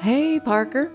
[0.00, 0.90] Hey, Parker.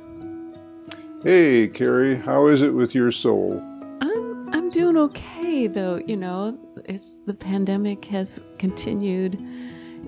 [1.21, 3.61] Hey, Carrie, how is it with your soul?
[4.01, 6.01] I'm I'm doing okay though.
[6.07, 9.37] You know, it's the pandemic has continued,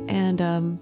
[0.08, 0.80] and um,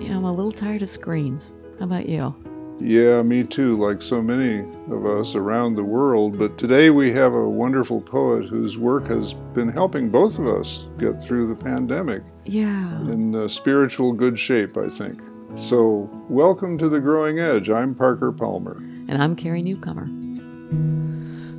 [0.00, 1.52] you know, I'm a little tired of screens.
[1.78, 2.34] How about you?
[2.80, 6.38] Yeah, me too, like so many of us around the world.
[6.38, 10.88] But today we have a wonderful poet whose work has been helping both of us
[10.96, 12.22] get through the pandemic.
[12.46, 13.02] Yeah.
[13.02, 15.20] In uh, spiritual good shape, I think.
[15.56, 17.68] So, welcome to The Growing Edge.
[17.70, 18.76] I'm Parker Palmer.
[19.08, 20.06] And I'm Carrie Newcomer.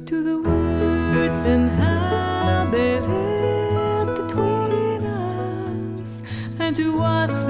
[0.05, 6.23] To the words and how they live between us,
[6.57, 7.47] and to us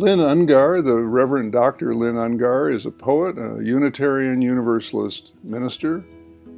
[0.00, 1.94] Lynn Ungar, the Reverend Dr.
[1.94, 6.06] Lynn Ungar, is a poet, a Unitarian Universalist minister,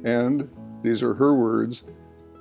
[0.05, 0.49] and,
[0.81, 1.83] these are her words,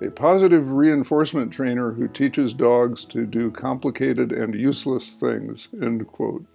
[0.00, 5.66] a positive reinforcement trainer who teaches dogs to do complicated and useless things.
[5.82, 6.46] End quote.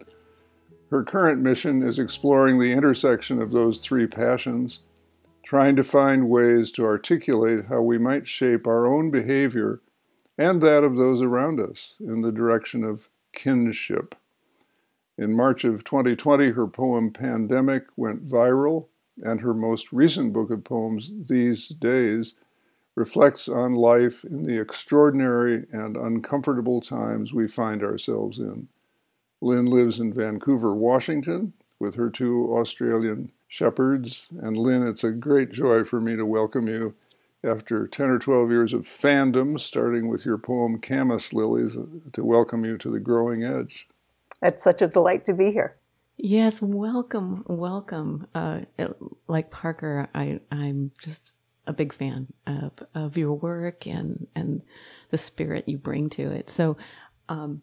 [0.91, 4.79] Her current mission is exploring the intersection of those three passions,
[5.43, 9.81] trying to find ways to articulate how we might shape our own behavior
[10.37, 14.15] and that of those around us in the direction of kinship.
[15.17, 18.87] In March of 2020, her poem Pandemic went viral,
[19.23, 22.35] and her most recent book of poems, These Days,
[22.93, 28.67] reflects on life in the extraordinary and uncomfortable times we find ourselves in.
[29.41, 34.29] Lynn lives in Vancouver, Washington, with her two Australian shepherds.
[34.39, 36.93] And Lynn, it's a great joy for me to welcome you
[37.43, 41.75] after 10 or 12 years of fandom, starting with your poem Camas Lilies,
[42.13, 43.87] to welcome you to the Growing Edge.
[44.41, 45.77] It's such a delight to be here.
[46.17, 48.27] Yes, welcome, welcome.
[48.33, 48.61] Uh,
[49.27, 51.35] like Parker, I, I'm just
[51.67, 54.61] a big fan of, of your work and, and
[55.11, 56.49] the spirit you bring to it.
[56.49, 56.77] So,
[57.29, 57.61] um,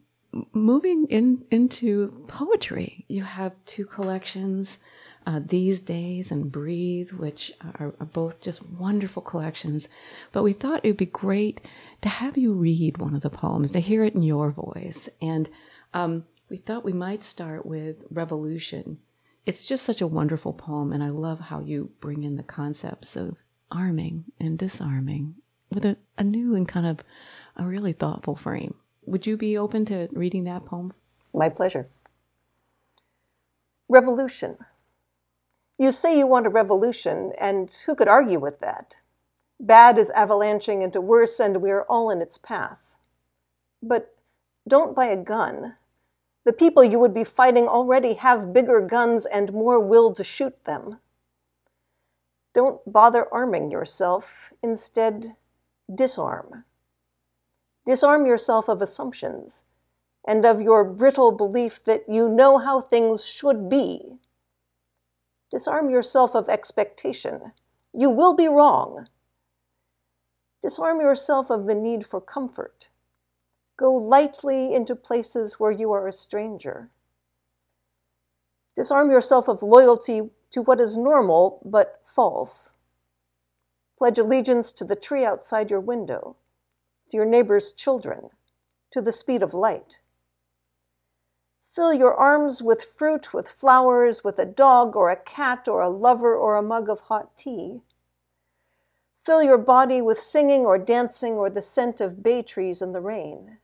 [0.53, 4.79] moving in into poetry, you have two collections,
[5.27, 9.89] uh, These Days and Breathe, which are, are, both just wonderful collections.
[10.33, 11.61] But we thought it would be great
[12.03, 15.09] to have you read one of the poems, to hear it in your voice.
[15.23, 15.49] And
[15.95, 18.99] um, we thought we might start with Revolution.
[19.47, 23.17] It's just such a wonderful poem, and I love how you bring in the concepts
[23.17, 23.37] of
[23.71, 25.37] arming and disarming
[25.71, 27.01] with a, a new and kind of
[27.57, 28.75] a really thoughtful frame.
[29.07, 30.93] Would you be open to reading that poem?
[31.33, 31.89] My pleasure.
[33.89, 34.57] Revolution.
[35.79, 38.97] You say you want a revolution, and who could argue with that?
[39.61, 42.95] Bad is avalanching into worse, and we are all in its path.
[43.83, 44.15] But
[44.67, 45.75] don't buy a gun
[46.45, 50.65] the people you would be fighting already have bigger guns and more will to shoot
[50.65, 50.99] them.
[52.53, 54.53] Don't bother arming yourself.
[54.63, 55.37] Instead,
[55.93, 56.65] disarm.
[57.87, 59.65] Disarm yourself of assumptions
[60.27, 64.19] and of your brittle belief that you know how things should be.
[65.51, 67.53] Disarm yourself of expectation.
[67.93, 69.09] You will be wrong.
[70.63, 72.89] Disarm yourself of the need for comfort.
[73.77, 76.91] Go lightly into places where you are a stranger.
[78.77, 82.73] Disarm yourself of loyalty to what is normal but false.
[83.99, 86.37] Pledge allegiance to the tree outside your window,
[87.09, 88.31] to your neighbor's children,
[88.91, 90.01] to the speed of light.
[91.65, 95.89] Fill your arms with fruit, with flowers, with a dog or a cat or a
[95.89, 97.81] lover or a mug of hot tea.
[99.25, 103.01] Fill your body with singing or dancing or the scent of bay trees in the
[103.01, 103.59] rain.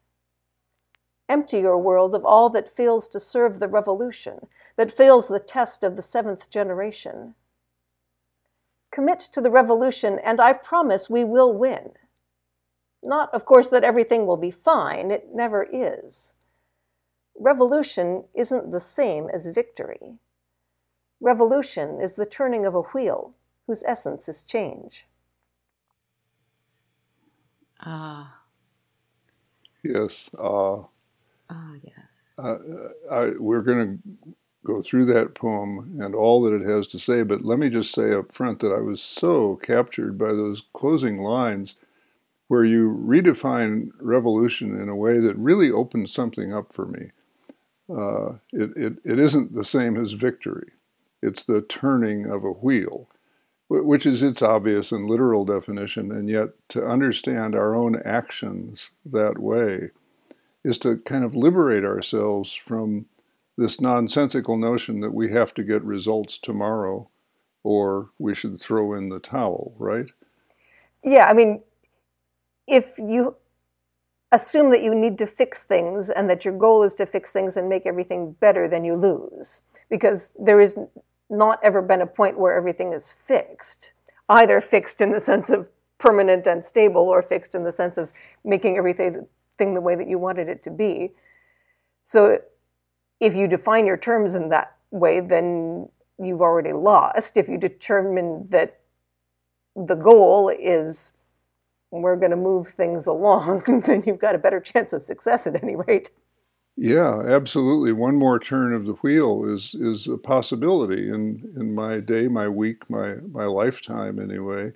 [1.31, 5.85] Empty your world of all that fails to serve the revolution, that fails the test
[5.85, 7.37] of the seventh generation.
[8.93, 11.93] Commit to the revolution, and I promise we will win.
[13.03, 16.35] Not, of course, that everything will be fine, it never is.
[17.39, 20.19] Revolution isn't the same as victory.
[21.21, 23.35] Revolution is the turning of a wheel
[23.67, 25.07] whose essence is change.
[27.81, 28.41] Ah.
[29.85, 30.31] Yes,
[31.51, 31.73] ah.
[31.83, 32.35] Yes.
[32.39, 32.57] Uh,
[33.13, 37.23] I, we're going to go through that poem and all that it has to say,
[37.23, 41.19] but let me just say up front that I was so captured by those closing
[41.19, 41.77] lines
[42.49, 47.11] where you redefine revolution in a way that really opened something up for me.
[47.89, 50.73] Uh, it, it, it isn't the same as victory.
[51.23, 53.09] It's the turning of a wheel,
[53.69, 59.39] which is its obvious and literal definition, and yet to understand our own actions that
[59.39, 59.91] way
[60.65, 63.07] is to kind of liberate ourselves from
[63.57, 67.09] this nonsensical notion that we have to get results tomorrow
[67.63, 70.07] or we should throw in the towel, right?
[71.05, 71.63] Yeah, I mean,
[72.67, 73.37] if you
[74.33, 77.57] assume that you need to fix things and that your goal is to fix things
[77.57, 79.63] and make everything better, then you lose.
[79.91, 80.79] Because there is
[81.29, 83.93] not ever been a point where everything is fixed,
[84.29, 85.69] either fixed in the sense of
[85.99, 88.11] permanent and stable or fixed in the sense of
[88.45, 89.27] making everything
[89.75, 91.13] the way that you wanted it to be.
[92.03, 92.39] So
[93.21, 97.37] if you define your terms in that way, then you've already lost.
[97.37, 98.81] If you determine that
[99.77, 101.13] the goal is
[101.91, 105.63] we're going to move things along, then you've got a better chance of success at
[105.63, 106.11] any rate.
[106.77, 107.93] Yeah, absolutely.
[107.93, 112.49] One more turn of the wheel is is a possibility in in my day, my
[112.49, 114.73] week, my my lifetime anyway.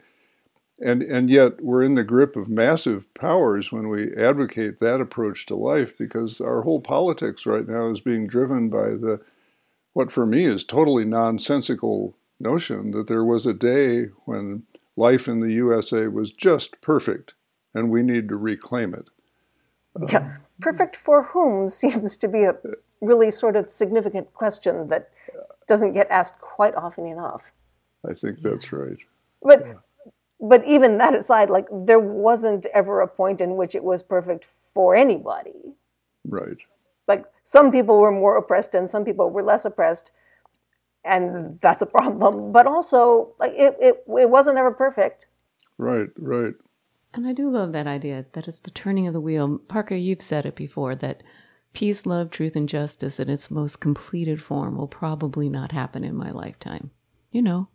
[0.80, 5.46] And and yet we're in the grip of massive powers when we advocate that approach
[5.46, 9.20] to life because our whole politics right now is being driven by the
[9.92, 14.64] what for me is totally nonsensical notion that there was a day when
[14.96, 17.34] life in the USA was just perfect
[17.74, 19.08] and we need to reclaim it.
[20.10, 20.18] Yeah.
[20.18, 22.56] Um, perfect for whom seems to be a
[23.00, 25.10] really sort of significant question that
[25.66, 27.52] doesn't get asked quite often enough.
[28.08, 28.98] I think that's right.
[29.42, 29.74] But yeah.
[30.48, 34.44] But even that aside, like there wasn't ever a point in which it was perfect
[34.44, 35.74] for anybody.
[36.24, 36.58] Right.
[37.06, 40.12] Like some people were more oppressed and some people were less oppressed
[41.04, 42.52] and that's a problem.
[42.52, 45.28] But also, like it, it, it wasn't ever perfect.
[45.78, 46.54] Right, right.
[47.12, 49.58] And I do love that idea that it's the turning of the wheel.
[49.68, 51.22] Parker, you've said it before that
[51.72, 56.16] peace, love, truth, and justice in its most completed form will probably not happen in
[56.16, 56.90] my lifetime.
[57.30, 57.68] You know,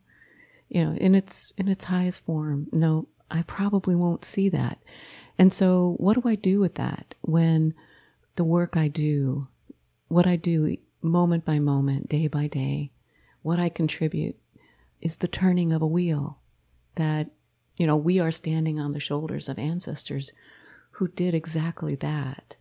[0.69, 2.67] you know, in its in its highest form.
[2.71, 4.79] No, I probably won't see that.
[5.37, 7.73] And so, what do I do with that when
[8.35, 9.47] the work I do,
[10.07, 12.91] what I do moment by moment, day by day,
[13.41, 14.37] what I contribute
[15.01, 16.39] is the turning of a wheel
[16.95, 17.29] that,
[17.77, 20.33] you know, we are standing on the shoulders of ancestors
[20.91, 22.57] who did exactly that,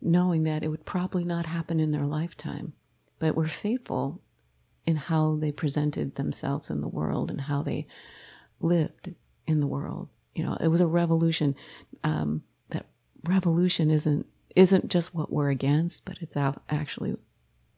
[0.00, 2.72] knowing that it would probably not happen in their lifetime,
[3.18, 4.22] but were faithful
[4.90, 7.86] in how they presented themselves in the world and how they
[8.60, 9.14] lived
[9.46, 10.08] in the world.
[10.34, 11.56] You know, it was a revolution.
[12.04, 12.86] Um, that
[13.24, 14.26] revolution isn't
[14.56, 17.16] isn't just what we're against, but it's actually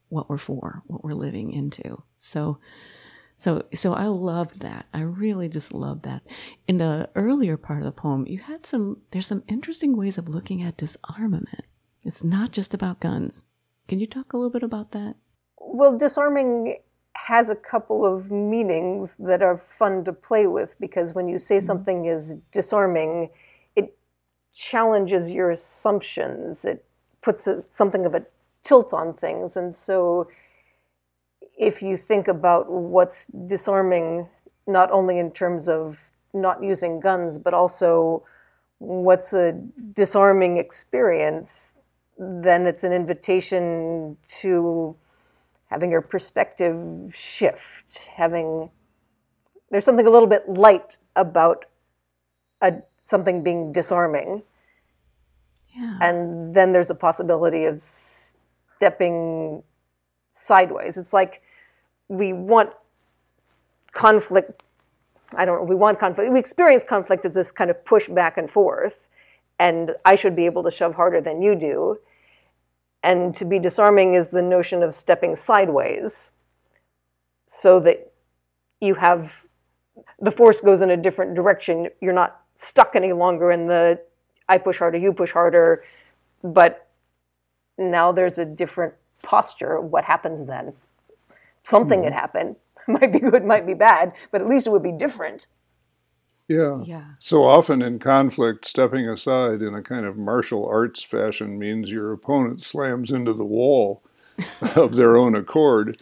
[0.09, 2.03] what we're for, what we're living into.
[2.19, 2.59] So,
[3.37, 4.87] so, so I loved that.
[4.93, 6.23] I really just loved that.
[6.69, 10.29] In the earlier part of the poem, you had some, there's some interesting ways of
[10.29, 11.64] looking at disarmament.
[12.05, 13.44] It's not just about guns.
[13.88, 15.17] Can you talk a little bit about that?
[15.59, 16.76] Well, disarming
[17.14, 21.56] has a couple of meanings that are fun to play with because when you say
[21.56, 21.67] mm-hmm.
[21.67, 23.31] something is disarming,
[23.76, 23.97] it
[24.53, 26.64] challenges your assumptions.
[26.64, 26.85] It
[27.20, 28.25] puts a, something of a
[28.62, 29.56] tilt on things.
[29.56, 30.29] And so
[31.59, 34.29] if you think about what's disarming,
[34.67, 38.25] not only in terms of not using guns, but also
[38.79, 39.53] what's a
[39.93, 41.75] disarming experience,
[42.19, 44.97] then it's an invitation to
[45.72, 46.76] having your perspective
[47.14, 48.70] shift, having
[49.70, 51.64] there's something a little bit light about
[52.60, 54.42] a, something being disarming.
[55.74, 55.96] Yeah.
[56.02, 59.62] And then there's a possibility of stepping
[60.30, 60.98] sideways.
[60.98, 61.40] It's like
[62.08, 62.75] we want
[63.92, 64.62] conflict.
[65.35, 65.64] I don't know.
[65.64, 66.30] We want conflict.
[66.30, 69.08] We experience conflict as this kind of push back and forth,
[69.58, 71.99] and I should be able to shove harder than you do.
[73.02, 76.32] And to be disarming is the notion of stepping sideways
[77.47, 78.12] so that
[78.80, 79.44] you have
[80.21, 81.88] the force goes in a different direction.
[82.00, 84.00] You're not stuck any longer in the
[84.49, 85.85] I push harder, you push harder,
[86.42, 86.88] but
[87.78, 89.80] now there's a different posture.
[89.80, 90.75] What happens then?
[91.64, 92.12] Something mm-hmm.
[92.12, 92.56] had happened.
[92.88, 95.47] Might be good, might be bad, but at least it would be different.
[96.52, 96.82] Yeah.
[96.85, 97.04] Yeah.
[97.18, 102.12] So often in conflict, stepping aside in a kind of martial arts fashion means your
[102.12, 104.02] opponent slams into the wall
[104.76, 106.00] of their own accord.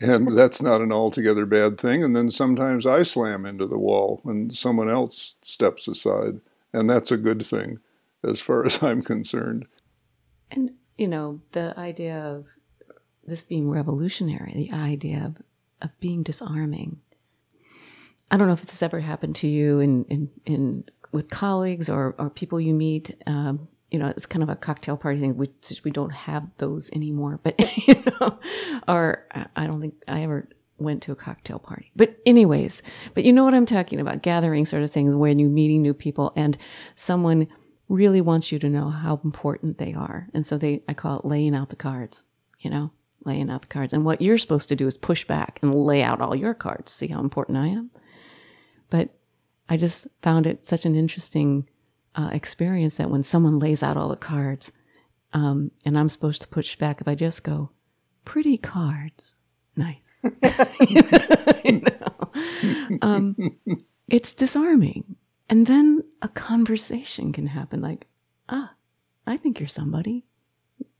[0.00, 2.02] And that's not an altogether bad thing.
[2.02, 6.40] And then sometimes I slam into the wall when someone else steps aside.
[6.72, 7.80] And that's a good thing
[8.22, 9.66] as far as I'm concerned.
[10.50, 12.48] And you know, the idea of
[13.26, 15.42] this being revolutionary, the idea of,
[15.80, 17.00] of being disarming.
[18.30, 22.14] I don't know if it's ever happened to you in, in, in with colleagues or,
[22.18, 23.16] or people you meet.
[23.26, 26.90] Um, you know, it's kind of a cocktail party thing, which we don't have those
[26.92, 27.40] anymore.
[27.42, 27.58] But
[27.88, 28.38] you know,
[28.86, 31.90] or I don't think I ever went to a cocktail party.
[31.96, 32.82] But anyways,
[33.14, 35.94] but you know what I'm talking about, gathering sort of things when you're meeting new
[35.94, 36.56] people and
[36.94, 37.48] someone
[37.88, 40.28] really wants you to know how important they are.
[40.32, 42.22] And so they, I call it laying out the cards,
[42.60, 42.92] you know,
[43.24, 43.92] laying out the cards.
[43.92, 46.92] And what you're supposed to do is push back and lay out all your cards.
[46.92, 47.90] See how important I am?
[48.90, 49.10] But
[49.68, 51.68] I just found it such an interesting
[52.14, 54.72] uh, experience that when someone lays out all the cards,
[55.32, 57.70] um, and I'm supposed to push back, if I just go,
[58.24, 59.36] pretty cards,
[59.76, 60.18] nice.
[61.64, 62.98] you know?
[63.02, 63.36] um,
[64.08, 65.16] it's disarming.
[65.48, 68.06] And then a conversation can happen like,
[68.48, 68.74] ah,
[69.26, 70.24] I think you're somebody.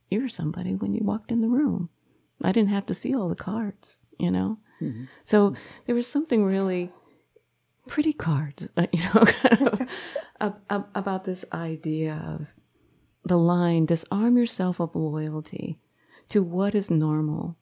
[0.09, 1.89] You're somebody when you walked in the room.
[2.43, 4.57] I didn't have to see all the cards, you know?
[4.81, 5.05] Mm-hmm.
[5.23, 5.53] So
[5.85, 6.89] there was something really
[7.87, 9.89] pretty cards, uh, you know, kind
[10.39, 12.53] of, about this idea of
[13.23, 15.79] the line disarm yourself of loyalty
[16.29, 17.57] to what is normal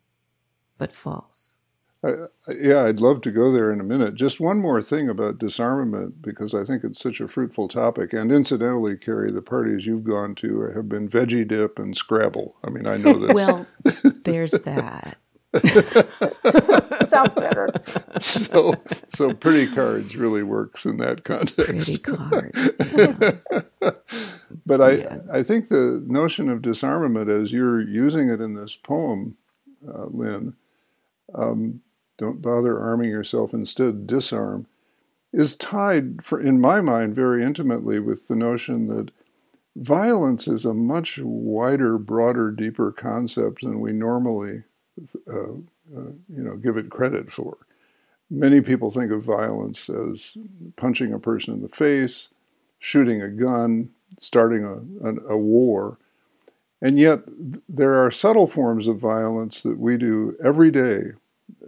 [0.77, 1.57] but false.
[2.01, 4.15] yeah, I'd love to go there in a minute.
[4.15, 8.13] Just one more thing about disarmament, because I think it's such a fruitful topic.
[8.13, 12.55] And incidentally, Carrie, the parties you've gone to have been Veggie Dip and Scrabble.
[12.63, 13.33] I mean, I know that.
[13.35, 13.67] well,
[14.23, 15.17] there's that.
[17.07, 17.69] Sounds better.
[18.19, 18.75] So,
[19.09, 21.65] so pretty cards really works in that context.
[21.65, 22.71] Pretty cards.
[22.95, 23.91] Yeah.
[24.65, 25.17] but I, yeah.
[25.33, 29.37] I think the notion of disarmament, as you're using it in this poem,
[29.87, 30.55] uh, Lynn,
[31.33, 31.81] um,
[32.19, 34.67] don't bother arming yourself, instead disarm,
[35.33, 39.09] is tied, for, in my mind, very intimately with the notion that
[39.75, 44.63] violence is a much wider, broader, deeper concept than we normally
[45.17, 47.57] you know, give it credit for.
[48.29, 50.37] Many people think of violence as
[50.75, 52.29] punching a person in the face,
[52.77, 55.97] shooting a gun, starting a, a, a war.
[56.81, 57.21] And yet,
[57.67, 61.11] there are subtle forms of violence that we do every day,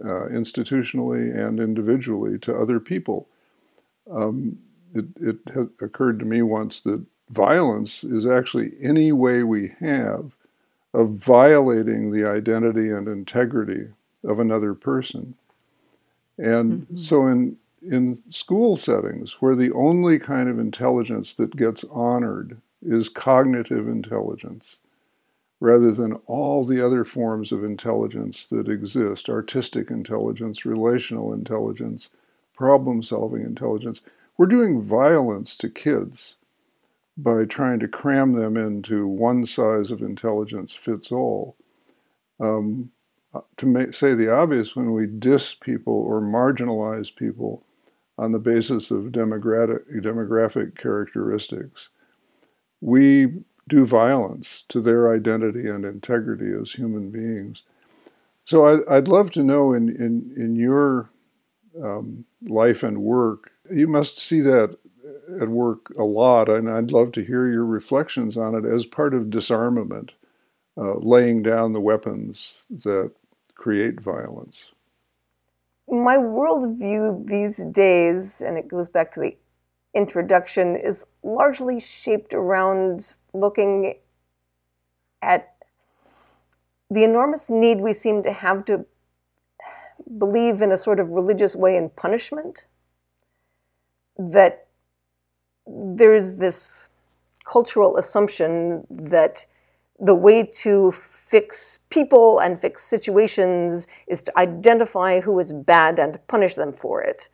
[0.04, 3.28] uh, institutionally and individually, to other people.
[4.10, 4.60] Um,
[4.94, 5.38] it, it
[5.82, 10.36] occurred to me once that violence is actually any way we have
[10.94, 13.88] of violating the identity and integrity
[14.24, 15.36] of another person.
[16.38, 16.98] And mm-hmm.
[16.98, 23.10] so in in school settings where the only kind of intelligence that gets honored is
[23.10, 24.78] cognitive intelligence
[25.60, 32.10] rather than all the other forms of intelligence that exist artistic intelligence, relational intelligence,
[32.56, 34.02] problem solving intelligence.
[34.38, 36.38] We're doing violence to kids
[37.18, 41.56] by trying to cram them into one size of intelligence fits all.
[42.40, 42.92] Um,
[43.58, 47.64] to make, say the obvious, when we diss people or marginalize people
[48.18, 51.90] on the basis of demographic, demographic characteristics,
[52.82, 57.64] we do violence to their identity and integrity as human beings.
[58.44, 61.10] So I, would love to know in, in, in your
[61.82, 64.78] um, life and work, you must see that
[65.42, 69.14] at work a lot, and I'd love to hear your reflections on it as part
[69.14, 70.12] of disarmament,
[70.78, 73.12] uh, laying down the weapons that
[73.56, 74.72] create violence.
[75.88, 79.38] My worldview these days, and it goes back to the
[79.94, 83.96] introduction, is largely shaped around looking
[85.22, 85.54] at
[86.90, 88.86] the enormous need we seem to have to
[90.18, 92.68] believe in a sort of religious way in punishment
[94.18, 94.68] that
[95.74, 96.90] there's this
[97.46, 99.46] cultural assumption that
[100.00, 106.26] the way to fix people and fix situations is to identify who is bad and
[106.28, 107.30] punish them for it.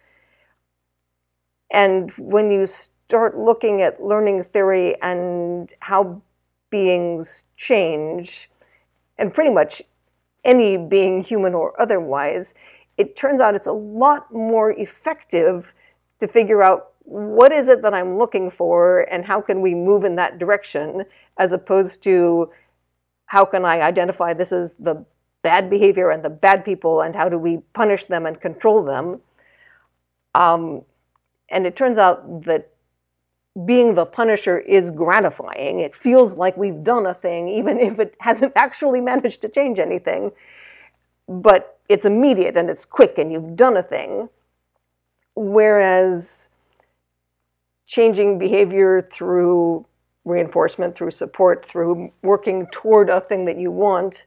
[1.72, 6.22] And when you start looking at learning theory and how
[6.70, 8.50] beings change,
[9.17, 9.82] and pretty much
[10.44, 12.53] any being, human or otherwise,
[12.98, 15.74] it turns out it's a lot more effective
[16.20, 20.04] to figure out what is it that I'm looking for and how can we move
[20.04, 21.06] in that direction
[21.38, 22.52] as opposed to
[23.28, 25.06] how can I identify this is the
[25.42, 29.22] bad behavior and the bad people and how do we punish them and control them.
[30.36, 30.82] Um,
[31.50, 32.72] and it turns out that
[33.66, 35.80] being the punisher is gratifying.
[35.80, 39.80] It feels like we've done a thing, even if it hasn't actually managed to change
[39.80, 40.32] anything.
[41.30, 44.28] But it's immediate and it's quick, and you've done a thing.
[45.36, 46.50] Whereas
[47.88, 49.86] changing behavior through
[50.25, 54.25] reinforcement, through support, through working toward a thing that you want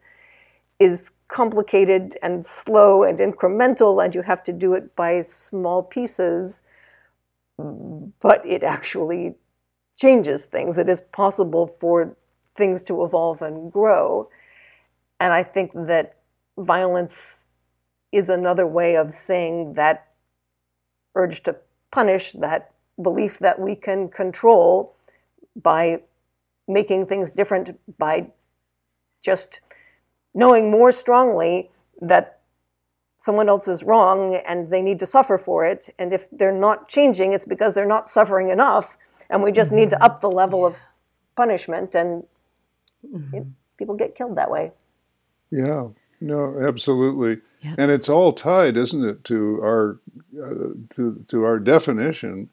[0.81, 6.62] is complicated and slow and incremental, and you have to do it by small pieces.
[7.59, 9.35] But it actually
[9.95, 10.79] changes things.
[10.79, 12.17] It is possible for
[12.57, 14.31] things to evolve and grow.
[15.21, 16.17] And I think that
[16.57, 17.47] violence
[18.11, 20.09] is another way of saying that
[21.14, 21.57] urge to
[21.90, 24.97] punish, that belief that we can control
[25.57, 26.02] by
[26.69, 28.30] making things different, by
[29.23, 29.61] just
[30.35, 32.40] knowing more strongly that
[33.19, 35.90] someone else is wrong and they need to suffer for it.
[35.99, 38.97] And if they're not changing, it's because they're not suffering enough.
[39.28, 39.80] And we just mm-hmm.
[39.80, 40.04] need to mm-hmm.
[40.04, 40.66] up the level yeah.
[40.69, 40.78] of
[41.37, 42.25] punishment, and
[43.07, 43.37] mm-hmm.
[43.37, 43.47] it,
[43.78, 44.73] people get killed that way.
[45.50, 45.88] Yeah,
[46.21, 47.40] no, absolutely.
[47.61, 47.75] Yep.
[47.78, 50.00] And it's all tied, isn't it, to our
[50.42, 52.50] uh, to to our definition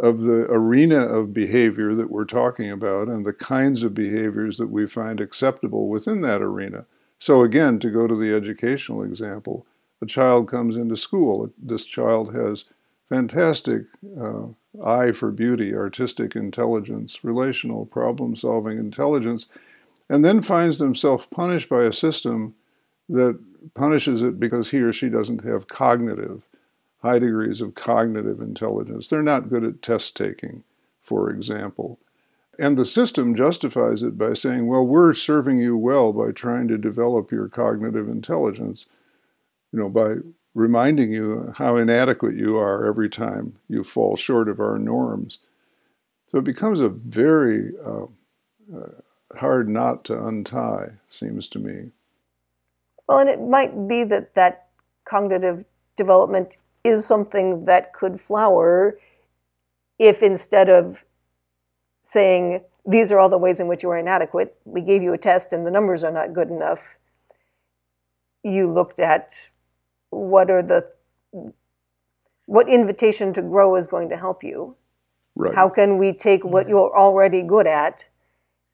[0.00, 4.70] of the arena of behavior that we're talking about and the kinds of behaviors that
[4.70, 6.86] we find acceptable within that arena.
[7.18, 9.66] So again, to go to the educational example,
[10.00, 11.52] a child comes into school.
[11.58, 12.64] This child has
[13.10, 13.82] fantastic
[14.18, 14.46] uh,
[14.82, 19.46] eye for beauty, artistic intelligence, relational problem solving intelligence,
[20.08, 22.54] and then finds themselves punished by a system
[23.08, 23.38] that
[23.74, 26.42] punishes it because he or she doesn't have cognitive,
[27.02, 29.08] high degrees of cognitive intelligence.
[29.08, 30.64] They're not good at test taking,
[31.02, 31.98] for example.
[32.58, 36.76] And the system justifies it by saying, well, we're serving you well by trying to
[36.76, 38.84] develop your cognitive intelligence,
[39.72, 40.16] you know, by
[40.54, 45.38] reminding you how inadequate you are every time you fall short of our norms.
[46.28, 48.04] So it becomes a very uh,
[48.76, 51.92] uh, hard knot to untie, seems to me.
[53.08, 54.68] Well, and it might be that that
[55.04, 55.64] cognitive
[55.96, 58.98] development is something that could flower
[59.98, 61.04] if instead of
[62.02, 65.18] saying, these are all the ways in which you are inadequate, we gave you a
[65.18, 66.96] test and the numbers are not good enough,
[68.42, 69.50] you looked at
[70.08, 70.90] what are the
[72.46, 74.74] what invitation to grow is going to help you.
[75.36, 75.54] Right.
[75.54, 78.08] how can we take what you're already good at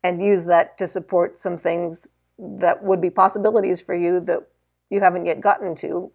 [0.02, 2.08] and use that to support some things
[2.38, 4.40] that would be possibilities for you that
[4.88, 6.10] you haven't yet gotten to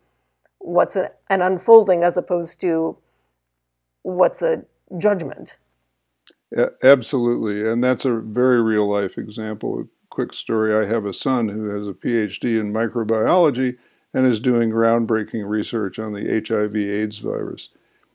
[0.63, 2.97] what's a, an unfolding as opposed to
[4.03, 4.63] what's a
[4.97, 5.57] judgment
[6.83, 11.47] absolutely and that's a very real life example a quick story i have a son
[11.47, 13.77] who has a phd in microbiology
[14.13, 17.69] and is doing groundbreaking research on the HIV AIDS virus.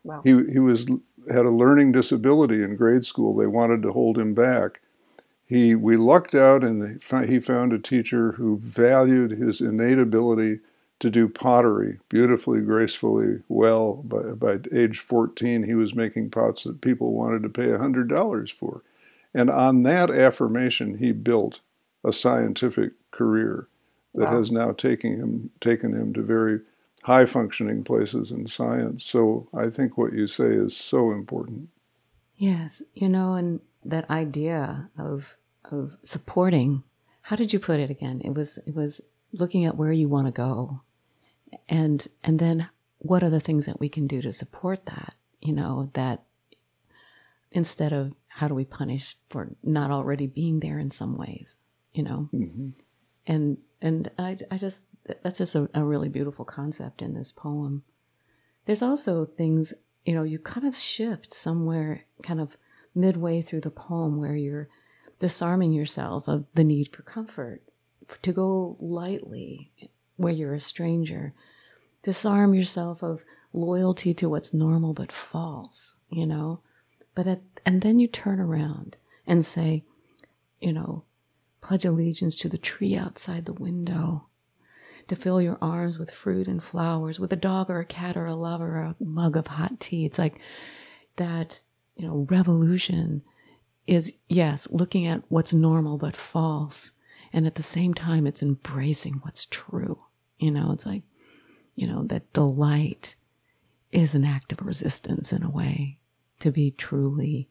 [0.05, 0.21] Wow.
[0.23, 0.87] He, he was,
[1.33, 3.35] had a learning disability in grade school.
[3.35, 4.81] They wanted to hold him back.
[5.47, 10.61] He, we lucked out and he found a teacher who valued his innate ability
[10.99, 13.95] to do pottery beautifully, gracefully, well.
[13.95, 18.83] By, by age 14, he was making pots that people wanted to pay $100 for.
[19.35, 21.61] And on that affirmation, he built
[22.03, 23.69] a scientific career
[24.15, 24.39] that wow.
[24.39, 26.61] has now taken him taken him to very
[27.03, 29.05] high functioning places in science.
[29.05, 31.69] So I think what you say is so important.
[32.35, 35.37] Yes, you know, and that idea of
[35.71, 36.83] of supporting.
[37.23, 38.23] How did you put it again?
[38.25, 39.01] It was it was
[39.33, 40.81] looking at where you want to go,
[41.69, 45.15] and and then what are the things that we can do to support that?
[45.41, 46.25] You know that
[47.53, 51.61] instead of how do we punish for not already being there in some ways,
[51.93, 52.71] you know, mm-hmm.
[53.27, 54.87] and and I, I just
[55.23, 57.83] that's just a, a really beautiful concept in this poem.
[58.65, 59.73] There's also things
[60.05, 62.57] you know you kind of shift somewhere, kind of
[62.95, 64.69] midway through the poem, where you're
[65.19, 67.63] disarming yourself of the need for comfort,
[68.23, 69.73] to go lightly
[70.17, 71.33] where you're a stranger,
[72.03, 76.61] disarm yourself of loyalty to what's normal but false, you know.
[77.15, 79.85] But at, and then you turn around and say,
[80.61, 81.05] you know,
[81.61, 84.29] pledge allegiance to the tree outside the window,
[85.09, 88.27] to fill your arms with fruit and flowers, with a dog or a cat or
[88.27, 90.05] a lover or a mug of hot tea.
[90.05, 90.41] It's like
[91.17, 91.63] that,
[91.95, 93.23] you know, revolution
[93.87, 96.93] is, yes, looking at what's normal but false.
[97.33, 99.99] And at the same time, it's embracing what's true.
[100.39, 101.03] You know, it's like,
[101.75, 103.17] you know, that delight
[103.93, 105.99] is an act of resistance in a way
[106.41, 107.49] to be truly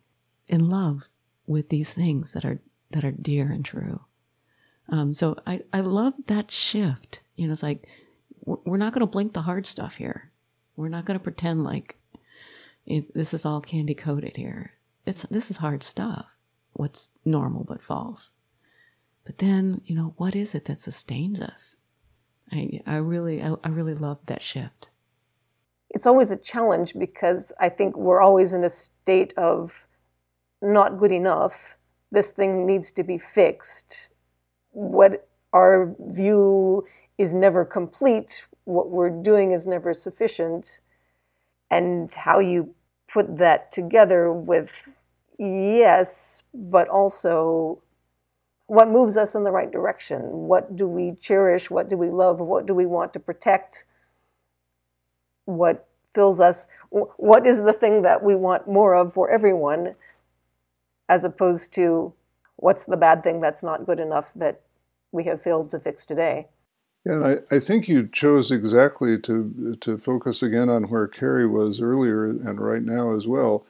[0.48, 1.08] in love
[1.48, 2.60] with these things that are
[2.92, 4.02] that are dear and true.
[4.90, 7.22] Um, so I, I love that shift.
[7.36, 7.88] You know, it's like
[8.46, 10.32] we're not going to blink the hard stuff here.
[10.76, 11.98] We're not going to pretend like
[12.86, 14.74] it, this is all candy coated here.
[15.06, 16.28] It's this is hard stuff.
[16.74, 18.36] What's normal but false.
[19.24, 21.80] But then, you know, what is it that sustains us?
[22.56, 24.90] I I really I, I really love that shift.
[25.90, 29.88] It's always a challenge because I think we're always in a state of
[30.62, 31.78] not good enough
[32.12, 34.14] this thing needs to be fixed.
[34.72, 36.86] What our view
[37.18, 40.82] is never complete, what we're doing is never sufficient,
[41.72, 42.74] and how you
[43.08, 44.94] put that together with
[45.38, 47.82] yes, but also
[48.68, 50.22] what moves us in the right direction?
[50.24, 51.72] What do we cherish?
[51.72, 52.40] What do we love?
[52.40, 53.86] What do we want to protect?
[55.46, 56.68] What fills us?
[57.18, 59.96] What is the thing that we want more of for everyone?
[61.10, 62.14] as opposed to
[62.58, 64.62] what's the bad thing that's not good enough that
[65.12, 66.48] we have failed to fix today.
[67.06, 71.48] Yeah, And I, I think you chose exactly to to focus again on where Carrie
[71.48, 73.66] was earlier and right now as well.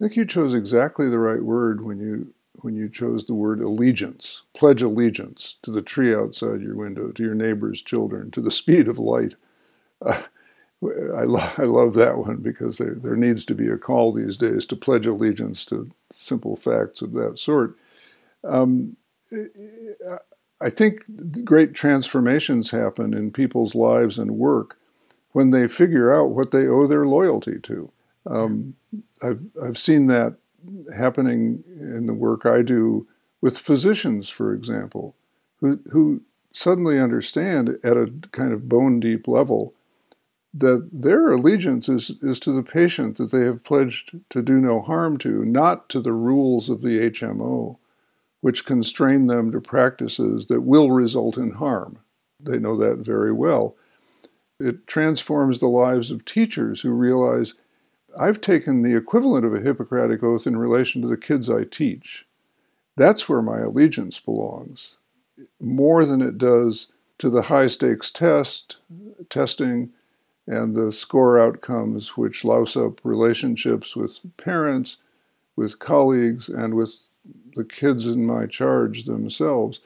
[0.00, 3.60] I think you chose exactly the right word when you when you chose the word
[3.60, 4.42] allegiance.
[4.54, 8.88] Pledge allegiance to the tree outside your window, to your neighbor's children, to the speed
[8.88, 9.36] of light.
[10.00, 10.22] Uh,
[10.82, 14.38] I, lo- I love that one because there, there needs to be a call these
[14.38, 17.76] days to pledge allegiance to simple facts of that sort.
[18.42, 18.96] Um,
[20.60, 21.02] I think
[21.44, 24.78] great transformations happen in people's lives and work
[25.32, 27.90] when they figure out what they owe their loyalty to.
[28.26, 28.74] Um,
[29.22, 30.36] I've, I've seen that
[30.96, 33.06] happening in the work I do
[33.40, 35.14] with physicians, for example,
[35.60, 36.22] who, who
[36.52, 39.74] suddenly understand at a kind of bone deep level
[40.52, 44.80] that their allegiance is, is to the patient that they have pledged to do no
[44.80, 47.76] harm to, not to the rules of the HMO
[48.44, 51.98] which constrain them to practices that will result in harm.
[52.38, 53.74] They know that very well.
[54.60, 57.54] It transforms the lives of teachers who realize
[58.18, 62.26] I've taken the equivalent of a Hippocratic oath in relation to the kids I teach.
[62.96, 64.98] That's where my allegiance belongs,
[65.60, 68.76] more than it does to the high stakes test,
[69.28, 69.92] testing,
[70.46, 74.98] and the score outcomes which louse up relationships with parents,
[75.56, 77.08] with colleagues, and with
[77.56, 79.80] the kids in my charge themselves.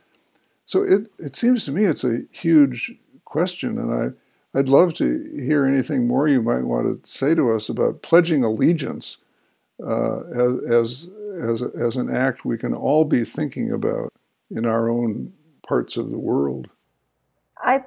[0.66, 2.92] So it, it seems to me it's a huge
[3.24, 4.08] question, and I,
[4.54, 8.42] I'd love to hear anything more you might want to say to us about pledging
[8.42, 9.18] allegiance
[9.84, 10.20] uh,
[10.68, 11.08] as,
[11.40, 14.10] as, as an act we can all be thinking about
[14.50, 15.32] in our own
[15.66, 16.68] parts of the world.
[17.58, 17.84] I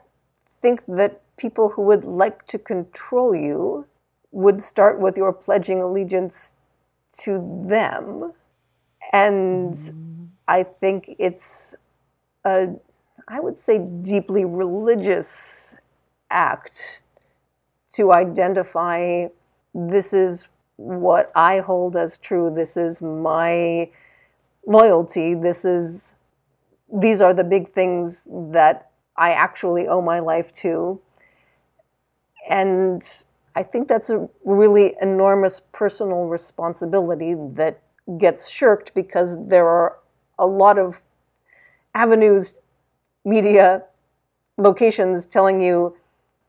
[0.62, 3.86] think that people who would like to control you
[4.32, 6.56] would start with your pledging allegiance
[7.24, 8.34] to them
[9.12, 11.76] and I think it's
[12.45, 12.67] a,
[13.28, 15.76] I would say, deeply religious
[16.32, 17.04] act
[17.94, 19.28] to identify
[19.74, 23.89] this is what I hold as true, this is my
[24.65, 26.15] loyalty, this is,
[26.91, 31.00] these are the big things that I actually owe my life to.
[32.50, 33.04] And
[33.56, 37.82] I think that's a really enormous personal responsibility that
[38.17, 39.98] gets shirked because there are
[40.39, 41.02] a lot of
[41.94, 42.62] avenues,
[43.26, 43.84] media,
[44.58, 45.96] locations telling you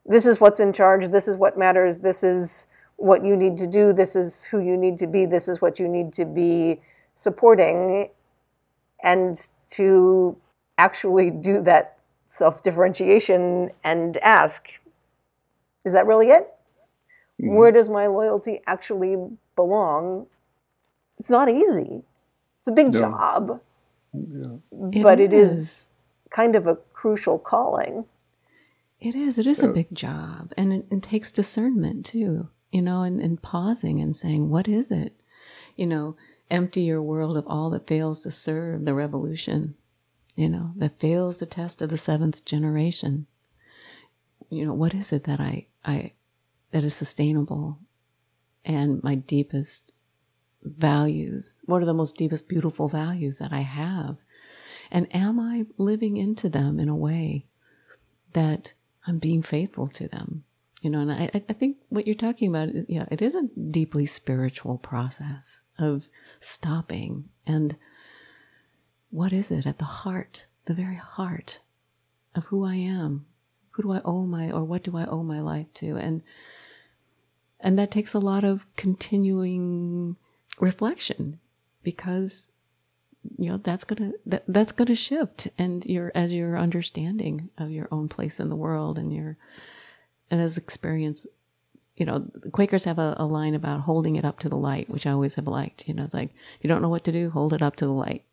[0.05, 3.67] this is what's in charge, this is what matters, this is what you need to
[3.67, 6.79] do, this is who you need to be, this is what you need to be
[7.15, 8.09] supporting.
[9.03, 9.39] And
[9.71, 10.37] to
[10.77, 14.69] actually do that self differentiation and ask,
[15.83, 16.53] is that really it?
[17.41, 17.55] Mm-hmm.
[17.55, 19.17] Where does my loyalty actually
[19.55, 20.27] belong?
[21.23, 22.03] it's not easy.
[22.59, 22.99] It's a big no.
[22.99, 23.61] job.
[24.13, 24.57] Yeah.
[25.01, 25.51] But it, it is.
[25.51, 25.89] is
[26.29, 28.03] kind of a crucial calling.
[29.03, 29.37] It is.
[29.37, 29.69] It is yeah.
[29.69, 30.53] a big job.
[30.55, 34.91] And it, it, takes discernment too, you know, and, and pausing and saying, what is
[34.91, 35.19] it?
[35.75, 36.15] You know,
[36.49, 39.75] empty your world of all that fails to serve the revolution,
[40.35, 43.27] you know, that fails the test of the seventh generation.
[44.49, 46.13] You know, what is it that I, I,
[46.71, 47.79] that is sustainable
[48.63, 49.91] and my deepest
[50.63, 51.59] values?
[51.65, 54.15] What are the most deepest, beautiful values that I have?
[54.89, 57.47] And am I living into them in a way
[58.31, 58.73] that
[59.07, 60.43] I'm being faithful to them?
[60.81, 63.47] You know, and I, I think what you're talking about, is, yeah, it is a
[63.71, 66.07] deeply spiritual process of
[66.41, 67.77] stopping and
[69.09, 71.59] what is it at the heart, the very heart
[72.35, 73.27] of who I am?
[73.71, 75.95] Who do I owe my, or what do I owe my life to?
[75.97, 76.21] And,
[77.59, 80.17] and that takes a lot of continuing
[80.59, 81.39] reflection
[81.83, 82.49] because
[83.37, 85.47] you know that's gonna that, that's gonna shift.
[85.57, 89.37] And your as your understanding of your own place in the world and your
[90.29, 91.27] and as experience
[91.95, 95.05] you know quakers have a, a line about holding it up to the light which
[95.05, 95.87] i always have liked.
[95.87, 97.91] You know it's like you don't know what to do hold it up to the
[97.91, 98.23] light.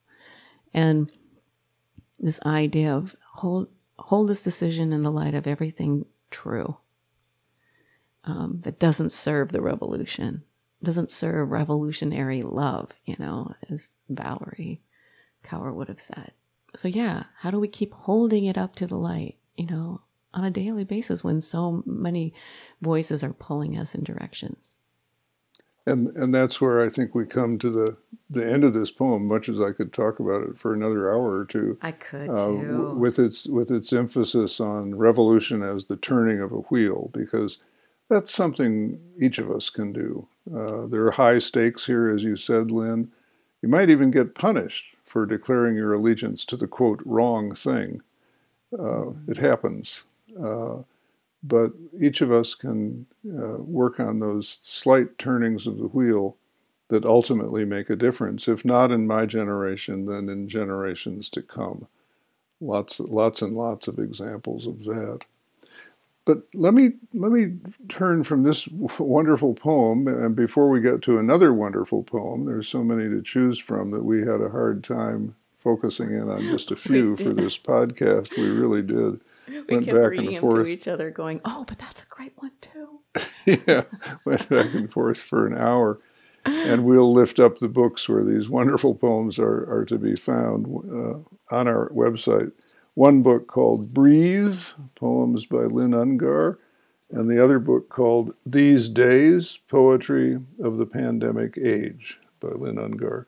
[0.72, 1.10] And
[2.18, 6.78] this idea of hold hold this decision in the light of everything true
[8.24, 10.44] um, that doesn't serve the revolution
[10.82, 14.82] doesn't serve revolutionary love, you know, as Valerie
[15.44, 16.32] Kaur would have said.
[16.76, 20.44] So, yeah, how do we keep holding it up to the light, you know, on
[20.44, 22.32] a daily basis when so many
[22.80, 24.78] voices are pulling us in directions?
[25.86, 27.96] And, and that's where I think we come to the,
[28.28, 31.38] the end of this poem, much as I could talk about it for another hour
[31.38, 31.78] or two.
[31.82, 32.94] I could uh, too.
[32.96, 37.58] with its with its emphasis on revolution as the turning of a wheel, because
[38.10, 40.26] that's something each of us can do.
[40.52, 43.10] Uh, there are high stakes here, as you said, Lynn.
[43.62, 48.02] You might even get punished for declaring your allegiance to the quote wrong thing.
[48.76, 50.04] Uh, it happens.
[50.42, 50.78] Uh,
[51.42, 56.36] but each of us can uh, work on those slight turnings of the wheel
[56.88, 61.86] that ultimately make a difference, if not in my generation, then in generations to come.
[62.60, 65.20] Lots, lots and lots of examples of that.
[66.30, 67.54] But let me let me
[67.88, 68.68] turn from this
[69.00, 73.58] wonderful poem, and before we get to another wonderful poem, there's so many to choose
[73.58, 77.58] from that we had a hard time focusing in on just a few for this
[77.58, 78.36] podcast.
[78.36, 79.20] We really did.
[79.48, 82.52] We went back and forth to each other, going, "Oh, but that's a great one
[82.60, 83.00] too."
[83.66, 83.82] yeah,
[84.24, 85.98] went back and forth for an hour,
[86.44, 90.66] and we'll lift up the books where these wonderful poems are are to be found
[90.66, 92.52] uh, on our website.
[93.00, 94.60] One book called "Breathe,"
[94.94, 96.58] poems by Lynn Ungar,
[97.10, 103.24] and the other book called "These Days: Poetry of the Pandemic Age" by Lynn Ungar.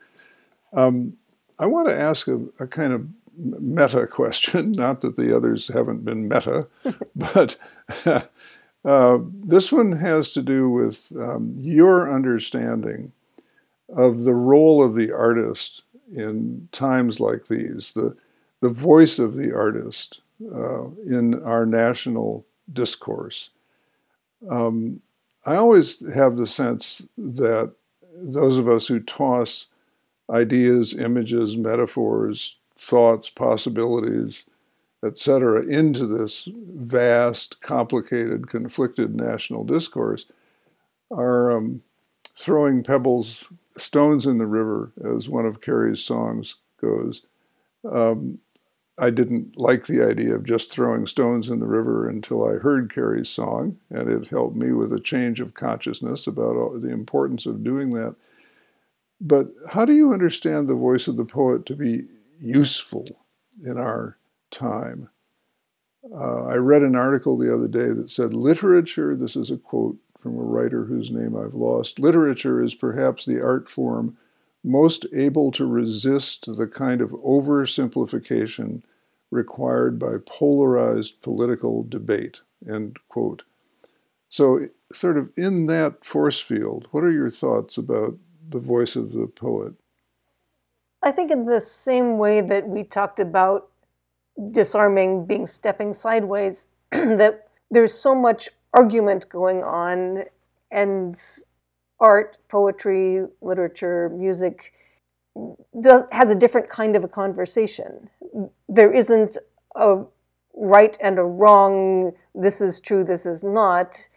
[0.75, 1.15] Um,
[1.59, 4.73] I want to ask a, a kind of meta question.
[4.77, 6.69] Not that the others haven't been meta,
[7.17, 7.57] but
[8.85, 13.13] uh, this one has to do with um, your understanding
[13.89, 15.81] of the role of the artist
[16.15, 18.15] in times like these, the,
[18.63, 20.21] the voice of the artist
[20.55, 23.51] uh, in our national discourse.
[24.49, 25.03] Um,
[25.45, 27.75] I always have the sense that
[28.15, 29.67] those of us who toss
[30.31, 34.45] ideas, images, metaphors, thoughts, possibilities,
[35.05, 40.27] etc., into this vast, complicated, conflicted national discourse
[41.11, 41.83] are um,
[42.37, 47.23] throwing pebbles, stones in the river, as one of Carrie's songs goes.
[47.91, 48.39] Um,
[49.03, 52.95] I didn't like the idea of just throwing stones in the river until I heard
[52.95, 57.65] Carrie's song, and it helped me with a change of consciousness about the importance of
[57.65, 58.15] doing that.
[59.21, 62.05] But how do you understand the voice of the poet to be
[62.39, 63.05] useful
[63.65, 64.19] in our
[64.53, 65.09] time?
[66.09, 69.97] Uh, I read an article the other day that said literature, this is a quote
[70.21, 74.17] from a writer whose name I've lost, literature is perhaps the art form
[74.63, 78.83] most able to resist the kind of oversimplification
[79.33, 83.43] required by polarized political debate, end quote.
[84.29, 88.19] So, sort of in that force field, what are your thoughts about
[88.49, 89.75] the voice of the poet?
[91.03, 93.69] I think, in the same way that we talked about
[94.53, 100.25] disarming being stepping sideways, that there's so much argument going on,
[100.71, 101.21] and
[102.01, 104.75] art, poetry, literature, music
[105.81, 108.09] does, has a different kind of a conversation.
[108.69, 109.39] There isn't
[109.75, 110.05] a
[110.55, 114.09] right and a wrong, this is true, this is not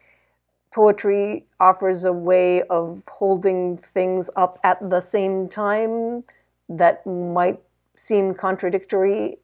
[0.75, 6.21] poetry offers a way of holding things up at the same time
[6.67, 7.61] that might
[7.95, 9.37] seem contradictory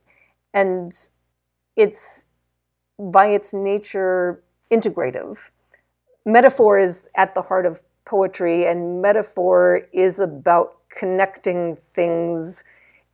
[0.53, 0.91] and
[1.77, 2.27] it's
[2.99, 5.37] by its nature integrative
[6.25, 12.63] metaphor is at the heart of poetry and metaphor is about connecting things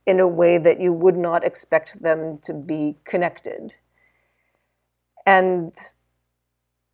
[0.06, 3.76] in a way that you would not expect them to be connected
[5.28, 5.74] and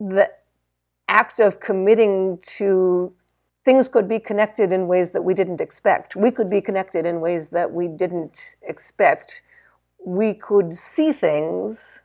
[0.01, 0.29] the
[1.09, 3.15] act of committing to
[3.65, 6.17] things could be connected in ways that we didn't expect.
[6.17, 9.43] We could be connected in ways that we didn't expect.
[10.05, 12.03] We could see things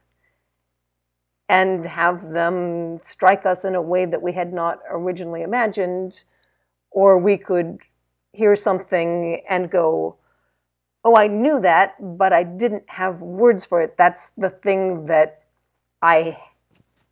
[1.49, 6.23] and have them strike us in a way that we had not originally imagined,
[6.91, 7.79] or we could
[8.39, 10.15] hear something and go,
[11.03, 13.95] Oh, I knew that, but I didn't have words for it.
[13.97, 15.43] That's the thing that
[16.01, 16.37] I,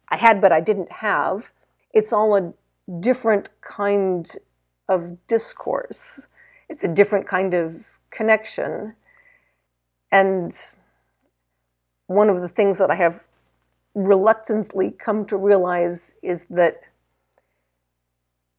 [0.10, 1.52] I had, but I didn't have
[1.98, 2.54] it's all a
[3.00, 4.30] different kind
[4.88, 6.28] of discourse.
[6.70, 8.94] It's a different kind of connection.
[10.12, 10.56] And
[12.06, 13.26] one of the things that I have
[13.96, 16.82] reluctantly come to realize is that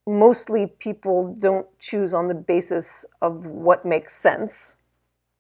[0.08, 4.76] mostly people don't choose on the basis of what makes sense,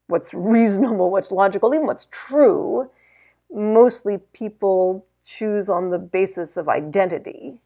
[0.08, 2.90] what's reasonable, what's logical, even what's true.
[3.50, 7.60] Mostly people choose on the basis of identity.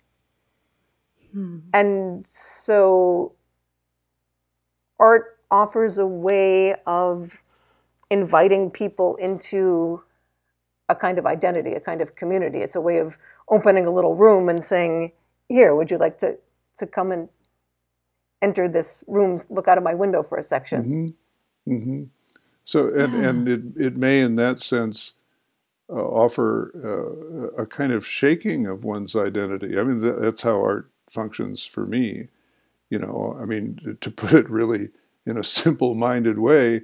[1.32, 1.58] Hmm.
[1.72, 3.32] And so
[4.98, 7.42] art offers a way of
[8.10, 10.02] inviting people into
[10.88, 12.58] a kind of identity, a kind of community.
[12.58, 15.12] It's a way of opening a little room and saying,
[15.48, 16.38] Here, would you like to,
[16.78, 17.28] to come and
[18.40, 21.14] enter this room, look out of my window for a section?
[21.66, 21.72] Mm-hmm.
[21.74, 22.02] Mm-hmm.
[22.64, 23.28] So, and, yeah.
[23.28, 25.14] and it, it may, in that sense,
[25.90, 26.72] uh, offer
[27.58, 29.78] uh, a kind of shaking of one's identity.
[29.78, 32.28] I mean, that's how art functions for me.
[32.90, 34.88] You know, I mean, to put it really
[35.26, 36.82] in a simple minded way,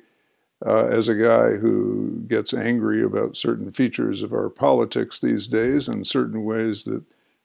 [0.66, 5.86] uh, as a guy who gets angry about certain features of our politics these days
[5.86, 7.02] and certain ways that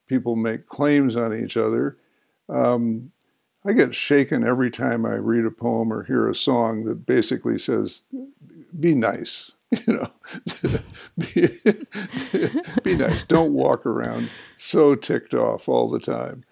[0.08, 1.98] people make claims on each other.
[2.54, 3.12] Um,
[3.66, 7.58] I get shaken every time I read a poem or hear a song that basically
[7.58, 8.02] says,
[8.80, 9.52] be nice.
[9.88, 10.12] You know,
[11.18, 11.48] be,
[12.84, 13.24] be, nice.
[13.24, 16.44] Don't walk around so ticked off all the time.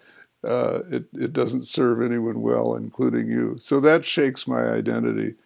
[0.42, 3.58] Uh, it, it doesn't serve anyone well, including you.
[3.60, 5.36] So that shakes my identity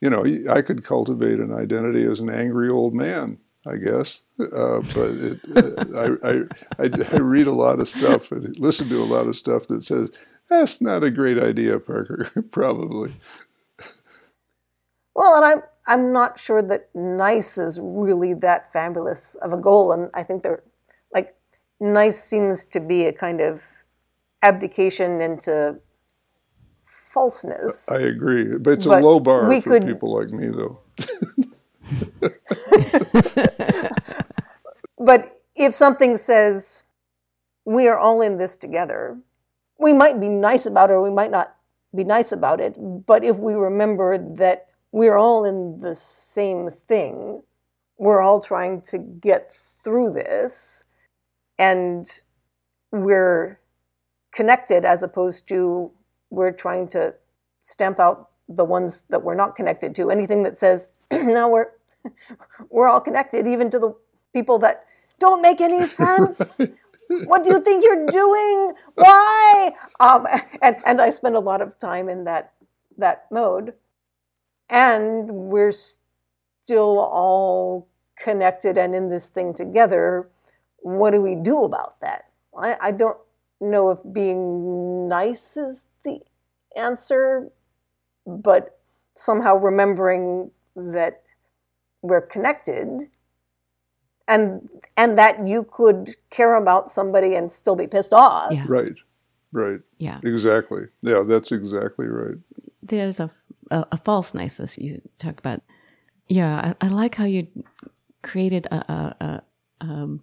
[0.00, 4.20] you know, I could cultivate an identity as an angry old man, I guess.
[4.38, 8.88] Uh, but it, uh, I, I, I, I, read a lot of stuff and listen
[8.90, 10.10] to a lot of stuff that says,
[10.48, 13.12] that's not a great idea, Parker, probably.
[15.14, 19.92] Well, and I'm, I'm not sure that nice is really that fabulous of a goal.
[19.92, 20.62] And I think they're
[21.12, 21.34] like,
[21.80, 23.66] nice seems to be a kind of
[24.42, 25.76] abdication into
[26.84, 27.90] falseness.
[27.90, 29.86] I agree, but it's but a low bar for could...
[29.86, 30.80] people like me, though.
[34.98, 36.82] but if something says
[37.64, 39.18] we are all in this together,
[39.78, 41.56] we might be nice about it or we might not
[41.94, 42.76] be nice about it.
[43.06, 47.42] But if we remember that we're all in the same thing,
[47.98, 50.84] we're all trying to get through this,
[51.58, 52.06] and
[52.92, 53.58] we're
[54.32, 55.90] connected as opposed to
[56.30, 57.14] we're trying to
[57.62, 60.10] stamp out the ones that we're not connected to.
[60.10, 61.70] Anything that says, now we're
[62.70, 63.94] we're all connected, even to the
[64.32, 64.84] people that
[65.18, 66.60] don't make any sense.
[67.26, 68.74] what do you think you're doing?
[68.94, 69.72] Why?
[70.00, 70.26] Um,
[70.62, 72.52] and and I spend a lot of time in that
[72.98, 73.74] that mode,
[74.68, 80.28] and we're still all connected and in this thing together.
[80.78, 82.26] What do we do about that?
[82.56, 83.18] I, I don't
[83.60, 86.20] know if being nice is the
[86.76, 87.50] answer,
[88.26, 88.78] but
[89.14, 91.22] somehow remembering that
[92.06, 93.10] we're connected
[94.28, 98.52] and and that you could care about somebody and still be pissed off.
[98.52, 98.64] Yeah.
[98.68, 98.98] Right.
[99.52, 99.80] Right.
[99.98, 100.20] Yeah.
[100.22, 100.82] Exactly.
[101.02, 102.36] Yeah, that's exactly right.
[102.82, 103.30] There's a,
[103.70, 105.62] a, a false niceness you talk about.
[106.28, 107.46] Yeah, I, I like how you
[108.22, 109.42] created a, a, a
[109.80, 110.22] um,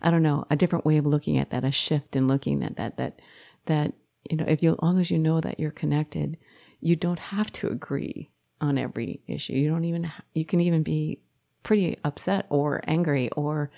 [0.00, 2.76] I don't know, a different way of looking at that, a shift in looking at
[2.76, 3.20] that, that,
[3.66, 3.92] that
[4.28, 6.38] you know, if you, as long as you know that you're connected,
[6.80, 8.30] you don't have to agree
[8.62, 9.52] on every issue.
[9.52, 11.20] You don't even, you can even be
[11.62, 13.70] pretty upset or angry or,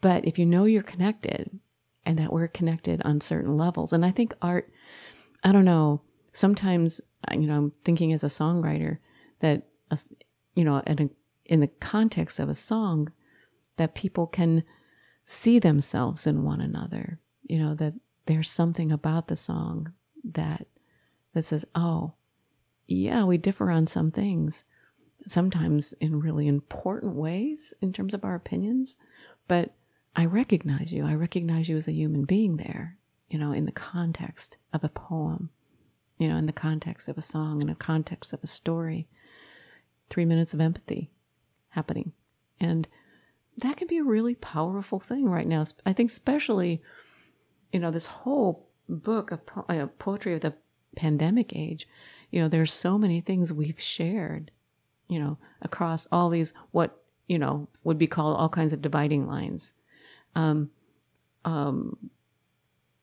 [0.00, 1.60] but if you know you're connected
[2.04, 4.72] and that we're connected on certain levels, and I think art,
[5.44, 7.00] I don't know, sometimes,
[7.32, 8.98] you know, I'm thinking as a songwriter
[9.40, 9.64] that,
[10.54, 11.08] you know, in, a,
[11.44, 13.12] in the context of a song,
[13.76, 14.64] that people can
[15.24, 17.94] see themselves in one another, you know, that
[18.26, 19.92] there's something about the song
[20.24, 20.66] that
[21.34, 22.14] that says, "Oh,
[22.88, 24.64] yeah, we differ on some things,
[25.26, 28.96] sometimes in really important ways in terms of our opinions,
[29.46, 29.74] but
[30.16, 31.04] I recognize you.
[31.04, 32.98] I recognize you as a human being there,
[33.28, 35.50] you know, in the context of a poem,
[36.18, 39.06] you know, in the context of a song, in the context of a story.
[40.10, 41.10] 3 minutes of empathy
[41.68, 42.12] happening.
[42.58, 42.88] And
[43.58, 45.64] that can be a really powerful thing right now.
[45.84, 46.82] I think especially
[47.72, 50.54] you know, this whole book of po- uh, poetry of the
[50.96, 51.86] pandemic age,
[52.30, 54.50] you know, there's so many things we've shared,
[55.08, 59.26] you know, across all these what you know would be called all kinds of dividing
[59.26, 59.72] lines.
[60.34, 60.70] Um,
[61.44, 62.10] um,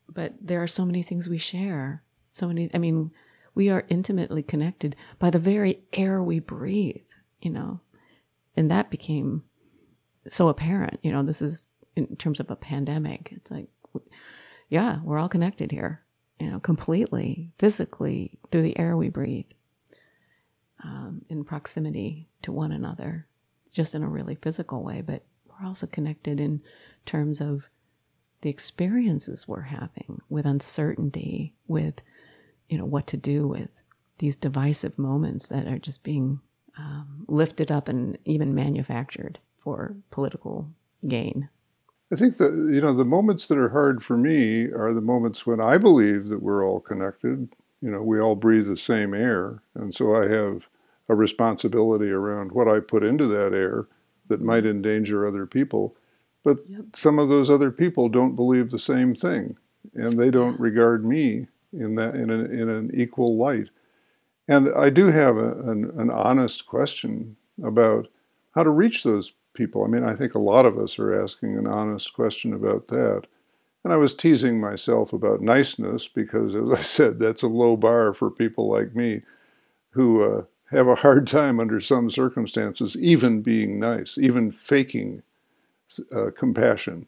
[0.07, 2.03] but there are so many things we share.
[2.31, 2.69] So many.
[2.73, 3.11] I mean,
[3.55, 7.01] we are intimately connected by the very air we breathe.
[7.41, 7.79] You know,
[8.55, 9.43] and that became
[10.27, 10.99] so apparent.
[11.03, 13.31] You know, this is in terms of a pandemic.
[13.31, 13.67] It's like
[14.69, 16.01] yeah, we're all connected here,
[16.39, 19.50] you know, completely, physically, through the air we breathe,
[20.84, 23.28] um, in proximity to one another,
[23.71, 25.02] just in a really physical way.
[25.02, 26.62] But we're also connected in
[27.06, 27.69] terms of
[28.41, 32.02] the experiences we're having with uncertainty, with,
[32.69, 33.69] you know, what to do with
[34.17, 36.39] these divisive moments that are just being
[36.78, 40.69] um, lifted up and even manufactured for political
[41.08, 41.50] gain.
[42.15, 45.45] I think that you know the moments that are hard for me are the moments
[45.45, 47.53] when I believe that we're all connected.
[47.81, 50.65] You know, we all breathe the same air, and so I have
[51.09, 53.89] a responsibility around what I put into that air
[54.29, 54.77] that might mm-hmm.
[54.77, 55.97] endanger other people.
[56.41, 56.85] But yep.
[56.93, 59.57] some of those other people don't believe the same thing,
[59.93, 63.67] and they don't regard me in that in, a, in an equal light.
[64.47, 68.07] And I do have a, an, an honest question about
[68.53, 69.83] how to reach those people.
[69.83, 73.23] I mean, I think a lot of us are asking an honest question about that.
[73.83, 78.13] And I was teasing myself about niceness because, as I said, that's a low bar
[78.13, 79.21] for people like me
[79.91, 85.23] who uh, have a hard time under some circumstances, even being nice, even faking
[86.15, 87.08] uh, compassion.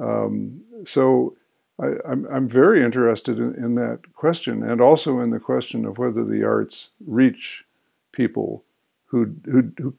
[0.00, 1.36] Um, so
[1.80, 6.24] I, am very interested in, in, that question, and also in the question of whether
[6.24, 7.64] the arts reach
[8.12, 8.64] people
[9.06, 9.94] who who who,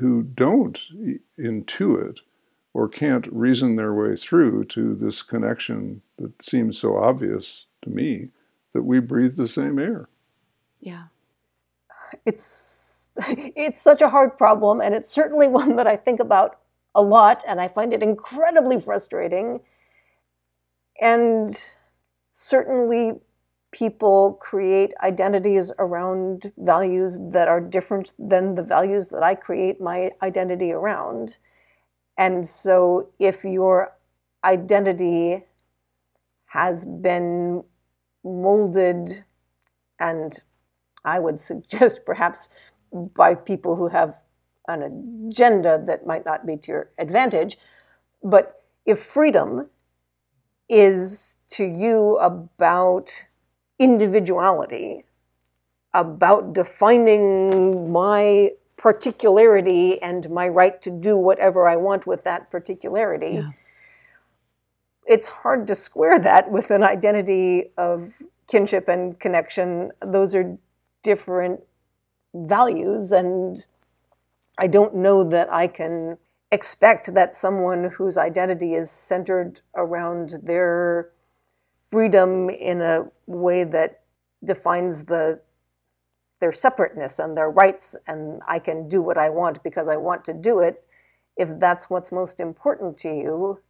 [0.00, 0.80] who don't
[1.38, 2.18] intuit
[2.72, 8.30] or can't reason their way through to this connection that seems so obvious to me
[8.72, 10.08] that we breathe the same air.
[10.80, 11.04] Yeah.
[12.26, 16.58] It's it's such a hard problem and it's certainly one that I think about
[16.94, 19.60] a lot and I find it incredibly frustrating.
[21.00, 21.56] And
[22.32, 23.20] certainly
[23.74, 30.12] people create identities around values that are different than the values that I create my
[30.22, 31.38] identity around.
[32.16, 33.96] And so if your
[34.44, 35.42] identity
[36.46, 37.64] has been
[38.22, 39.24] molded
[39.98, 40.40] and
[41.04, 42.48] I would suggest perhaps
[42.92, 44.20] by people who have
[44.68, 47.58] an agenda that might not be to your advantage.
[48.22, 49.68] But if freedom
[50.68, 53.24] is to you about
[53.78, 55.04] individuality,
[55.92, 63.34] about defining my particularity and my right to do whatever I want with that particularity.
[63.34, 63.50] Yeah.
[65.06, 68.14] It's hard to square that with an identity of
[68.48, 69.92] kinship and connection.
[70.00, 70.58] Those are
[71.02, 71.60] different
[72.34, 73.64] values, and
[74.58, 76.18] I don't know that I can
[76.50, 81.10] expect that someone whose identity is centered around their
[81.94, 84.00] freedom in a way that
[84.44, 85.40] defines the
[86.40, 90.24] their separateness and their rights, and I can do what I want because I want
[90.24, 90.82] to do it,
[91.36, 93.60] if that's what's most important to you,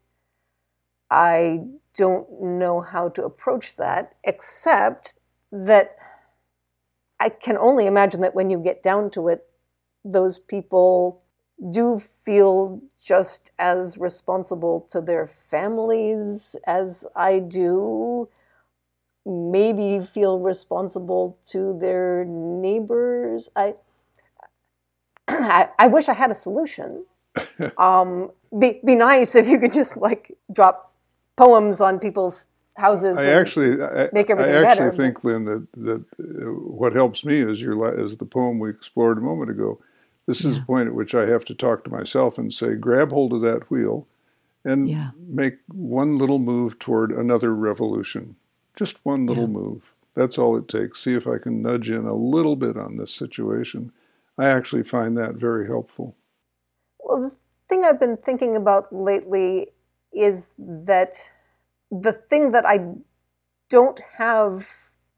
[1.11, 5.17] I don't know how to approach that, except
[5.53, 5.97] that
[7.21, 9.47] I can only imagine that when you get down to it,
[10.03, 11.23] those people
[11.71, 18.29] do feel just as responsible to their families as I do
[19.27, 23.49] maybe feel responsible to their neighbors.
[23.57, 23.75] I,
[25.29, 27.05] I, I wish I had a solution.
[27.79, 30.93] um, be, be nice if you could just like drop
[31.37, 33.17] poems on people's houses.
[33.17, 34.93] I actually, I, make everything I actually better.
[34.93, 39.19] think, Lynn, that that uh, what helps me is your is the poem we explored
[39.19, 39.81] a moment ago.
[40.27, 40.61] This is yeah.
[40.61, 43.43] the point at which I have to talk to myself and say, grab hold of
[43.43, 44.07] that wheel,
[44.65, 45.11] and yeah.
[45.19, 48.37] make one little move toward another revolution.
[48.75, 49.51] Just one little yeah.
[49.51, 49.95] move.
[50.15, 51.01] That's all it takes.
[51.01, 53.93] See if I can nudge in a little bit on this situation.
[54.39, 56.17] I actually find that very helpful.
[56.99, 57.37] Well, the
[57.69, 59.69] thing I've been thinking about lately
[60.13, 61.31] is that
[61.91, 62.95] the thing that I
[63.69, 64.69] don't have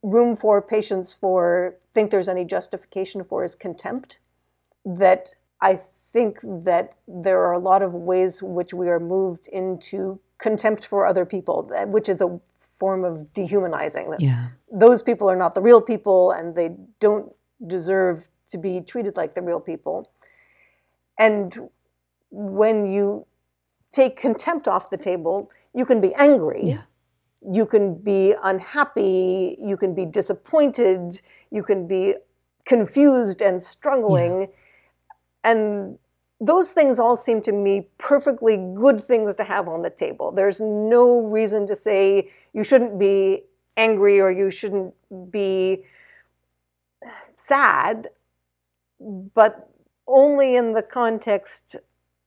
[0.02, 4.18] room for, patience for, think there's any justification for is contempt.
[4.86, 10.18] That I think that there are a lot of ways which we are moved into
[10.38, 14.14] contempt for other people, which is a form of dehumanizing.
[14.18, 14.48] Yeah.
[14.72, 16.70] Those people are not the real people and they
[17.00, 17.32] don't
[17.66, 20.10] deserve to be treated like the real people.
[21.18, 21.70] And
[22.30, 23.26] when you
[23.92, 26.62] take contempt off the table, you can be angry.
[26.64, 26.82] Yeah.
[27.50, 29.56] You can be unhappy.
[29.60, 31.20] You can be disappointed.
[31.50, 32.14] You can be
[32.64, 34.40] confused and struggling.
[34.40, 34.46] Yeah.
[35.46, 35.98] And
[36.40, 40.32] those things all seem to me perfectly good things to have on the table.
[40.32, 43.44] There's no reason to say you shouldn't be
[43.76, 44.92] angry or you shouldn't
[45.30, 45.84] be
[47.36, 48.08] sad,
[49.00, 49.70] but
[50.08, 51.76] only in the context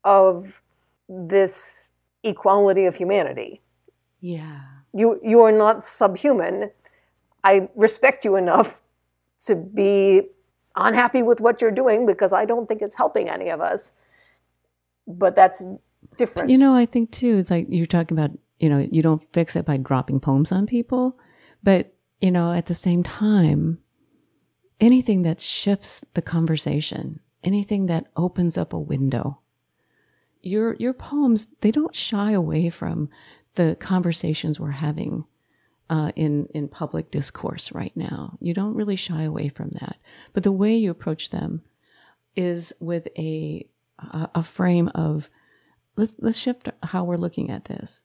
[0.03, 0.61] of
[1.09, 1.88] this
[2.24, 3.61] equality of humanity.
[4.22, 4.61] Yeah.
[4.93, 6.72] You you are not subhuman.
[7.43, 8.82] I respect you enough
[9.45, 10.30] to be
[10.80, 13.93] unhappy with what you're doing because I don't think it's helping any of us.
[15.07, 15.65] But that's
[16.17, 16.47] different.
[16.47, 19.23] But, you know, I think too, it's like you're talking about, you know, you don't
[19.34, 21.17] fix it by dropping poems on people.
[21.63, 23.80] But, you know, at the same time,
[24.80, 29.39] anything that shifts the conversation, anything that opens up a window,
[30.41, 33.09] your your poems they don't shy away from
[33.55, 35.25] the conversations we're having
[35.89, 38.37] uh, in in public discourse right now.
[38.39, 39.97] You don't really shy away from that,
[40.33, 41.63] but the way you approach them
[42.35, 43.67] is with a
[44.11, 45.29] a frame of
[45.95, 48.03] let's let's shift how we're looking at this.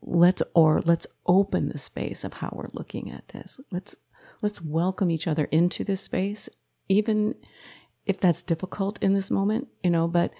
[0.00, 3.60] Let's or let's open the space of how we're looking at this.
[3.70, 3.96] Let's
[4.42, 6.48] let's welcome each other into this space,
[6.88, 7.34] even
[8.06, 10.08] if that's difficult in this moment, you know.
[10.08, 10.32] But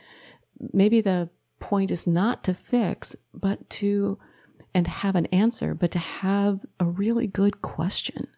[0.73, 1.31] maybe the
[1.61, 4.19] point is not to fix, but to
[4.75, 8.29] and have an answer, but to have a really good question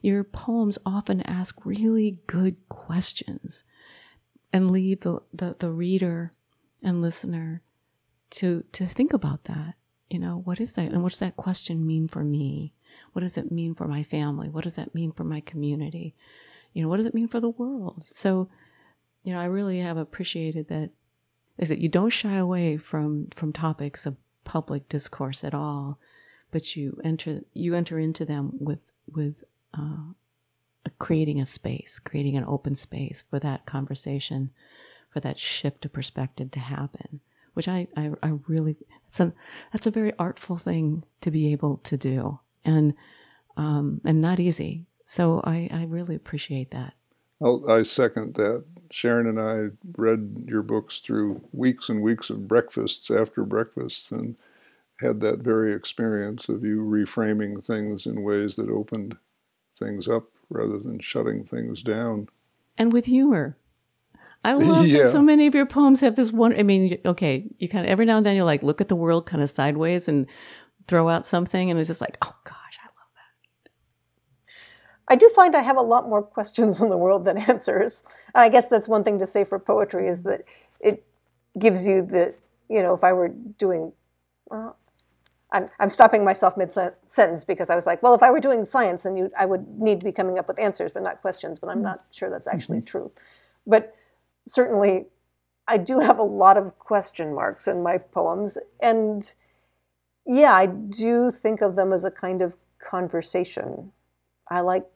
[0.00, 3.64] Your poems often ask really good questions
[4.52, 6.30] and leave the, the, the reader
[6.82, 7.62] and listener
[8.30, 9.74] to to think about that.
[10.10, 10.92] You know, what is that?
[10.92, 12.74] And what does that question mean for me?
[13.12, 14.48] What does it mean for my family?
[14.48, 16.14] What does that mean for my community?
[16.74, 18.04] You know, what does it mean for the world?
[18.06, 18.50] So,
[19.22, 20.90] you know, I really have appreciated that
[21.58, 25.98] is that you don't shy away from from topics of public discourse at all,
[26.50, 30.12] but you enter you enter into them with with uh,
[30.98, 34.50] creating a space, creating an open space for that conversation,
[35.10, 37.20] for that shift of perspective to happen.
[37.54, 39.32] Which I I, I really that's a
[39.72, 42.94] that's a very artful thing to be able to do, and
[43.56, 44.86] um, and not easy.
[45.04, 46.94] So I I really appreciate that.
[47.42, 48.64] I'll, I second that.
[48.92, 54.36] Sharon and I read your books through weeks and weeks of breakfasts after breakfasts and
[55.00, 59.16] had that very experience of you reframing things in ways that opened
[59.74, 62.28] things up rather than shutting things down.
[62.78, 63.56] And with humor.
[64.44, 65.04] I love yeah.
[65.04, 66.58] that so many of your poems have this one.
[66.58, 68.96] I mean, okay, you kind of every now and then you're like look at the
[68.96, 70.26] world kind of sideways and
[70.88, 72.81] throw out something, and it's just like, oh gosh, I love that.
[75.12, 78.02] I do find I have a lot more questions in the world than answers.
[78.34, 80.44] And I guess that's one thing to say for poetry is that
[80.80, 81.04] it
[81.58, 82.34] gives you the,
[82.70, 83.92] you know, if I were doing,
[84.46, 84.78] well,
[85.52, 88.64] I'm, I'm stopping myself mid sentence because I was like, well, if I were doing
[88.64, 91.58] science, then you, I would need to be coming up with answers, but not questions.
[91.58, 91.84] But I'm mm-hmm.
[91.84, 92.86] not sure that's actually mm-hmm.
[92.86, 93.12] true.
[93.66, 93.94] But
[94.48, 95.08] certainly,
[95.68, 98.56] I do have a lot of question marks in my poems.
[98.80, 99.30] And
[100.24, 103.92] yeah, I do think of them as a kind of conversation.
[104.48, 104.86] I like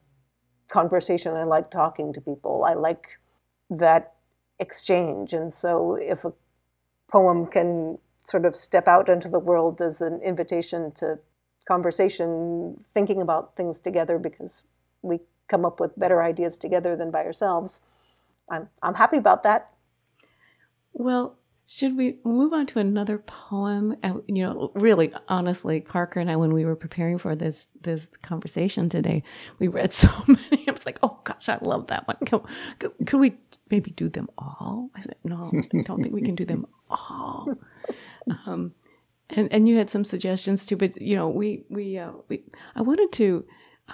[0.68, 1.34] conversation.
[1.34, 2.64] I like talking to people.
[2.64, 3.18] I like
[3.70, 4.14] that
[4.58, 5.32] exchange.
[5.32, 6.32] And so if a
[7.08, 11.18] poem can sort of step out into the world as an invitation to
[11.68, 14.62] conversation, thinking about things together because
[15.02, 17.80] we come up with better ideas together than by ourselves.
[18.50, 19.70] I'm I'm happy about that.
[20.92, 21.36] Well,
[21.68, 23.96] should we move on to another poem?
[24.02, 28.08] Uh, you know, really, honestly, Parker and I, when we were preparing for this this
[28.22, 29.24] conversation today,
[29.58, 30.64] we read so many.
[30.68, 32.42] I was like, "Oh gosh, I love that one." Could,
[32.78, 33.38] could, could we
[33.68, 34.90] maybe do them all?
[34.94, 37.48] I said, "No, I don't think we can do them all."
[38.46, 38.74] Um,
[39.30, 42.44] and and you had some suggestions too, but you know, we we uh, we
[42.76, 43.44] I wanted to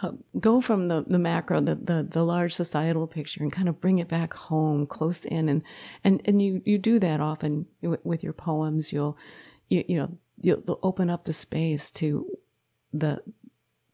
[0.01, 3.80] uh, go from the, the macro, the, the, the large societal picture, and kind of
[3.80, 5.62] bring it back home, close in, and
[6.03, 8.93] and and you you do that often with your poems.
[8.93, 9.18] You'll
[9.68, 12.26] you, you know you'll open up the space to
[12.93, 13.22] the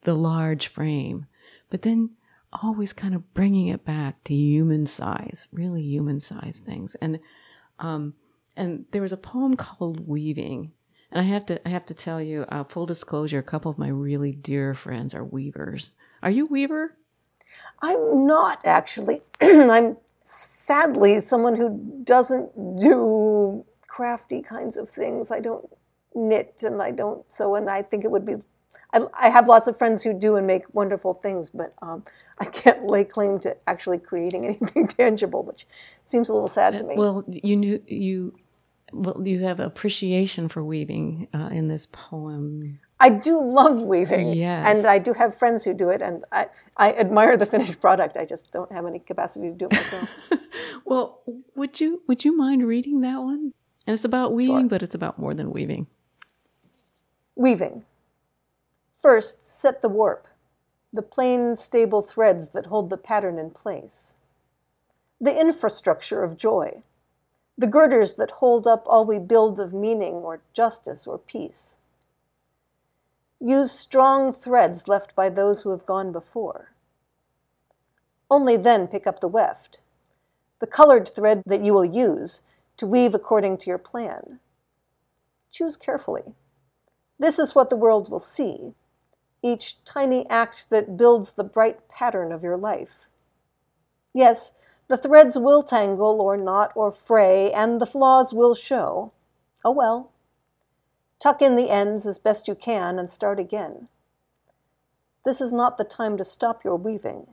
[0.03, 1.27] the large frame,
[1.69, 2.11] but then
[2.63, 6.95] always kind of bringing it back to human size, really human size things.
[7.01, 7.19] And
[7.81, 8.15] um,
[8.57, 10.73] and there was a poem called Weaving
[11.11, 13.79] and I have to, I have to tell you, uh, full disclosure, a couple of
[13.79, 15.95] my really dear friends are weavers.
[16.23, 16.97] Are you weaver?
[17.81, 19.23] I'm not actually.
[19.41, 25.31] I'm sadly someone who doesn't do crafty kinds of things.
[25.31, 25.69] I don't
[26.15, 28.35] knit and I don't sew, and I think it would be.
[28.93, 32.05] I, I have lots of friends who do and make wonderful things, but um,
[32.39, 35.67] I can't lay claim to actually creating anything tangible, which
[36.07, 36.95] seems a little sad to me.
[36.97, 38.37] Well, you knew you
[38.93, 42.79] well, you have appreciation for weaving uh, in this poem.
[43.01, 44.33] I do love weaving.
[44.33, 44.77] Yes.
[44.77, 48.17] And I do have friends who do it, and I, I admire the finished product.
[48.17, 50.31] I just don't have any capacity to do it myself.
[50.85, 51.23] well,
[51.55, 53.53] would you would you mind reading that one?
[53.87, 54.69] And it's about weaving, sure.
[54.69, 55.87] but it's about more than weaving.
[57.37, 57.85] Weaving.
[59.01, 60.27] First, set the warp,
[60.93, 64.17] the plain, stable threads that hold the pattern in place.
[65.21, 66.83] The infrastructure of joy
[67.59, 71.75] the girders that hold up all we build of meaning or justice or peace.
[73.41, 76.73] Use strong threads left by those who have gone before.
[78.31, 79.81] Only then pick up the weft,
[80.61, 82.41] the colored thread that you will use
[82.77, 84.39] to weave according to your plan.
[85.51, 86.35] Choose carefully.
[87.19, 88.75] This is what the world will see,
[89.43, 93.07] each tiny act that builds the bright pattern of your life.
[94.15, 94.53] Yes,
[94.89, 99.13] the threads will tangle or knot or fray, and the flaws will show.
[99.65, 100.11] Oh well.
[101.21, 103.89] Tuck in the ends as best you can and start again.
[105.25, 107.29] This is not the time to stop your weaving,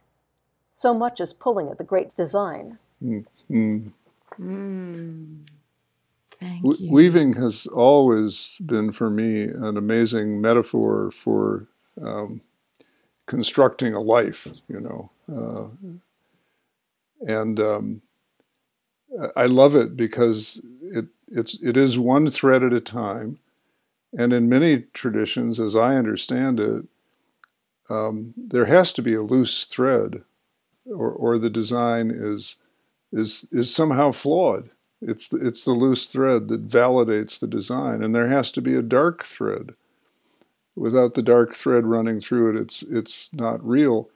[0.72, 2.80] so much as pulling at the great design.
[3.02, 3.88] Mm-hmm.
[4.40, 5.40] Mm.
[6.40, 6.92] Thank you.
[6.92, 11.68] Weaving has always been for me an amazing metaphor for
[12.02, 12.42] um,
[13.28, 15.12] constructing a life, you know.
[15.32, 15.68] Uh,
[17.22, 18.02] and um,
[19.36, 23.40] I love it because it it's it is one thread at a time,
[24.18, 26.86] and in many traditions, as I understand it,
[27.90, 30.24] um, there has to be a loose thread,
[30.86, 32.56] or, or the design is
[33.12, 34.72] is is somehow flawed.
[35.02, 38.76] It's the, it's the loose thread that validates the design, and there has to be
[38.76, 39.76] a dark thread.
[40.76, 44.10] Without the dark thread running through it, it's it's not real.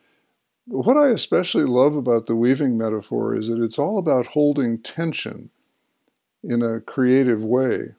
[0.70, 5.50] What I especially love about the weaving metaphor is that it's all about holding tension
[6.44, 7.96] in a creative way.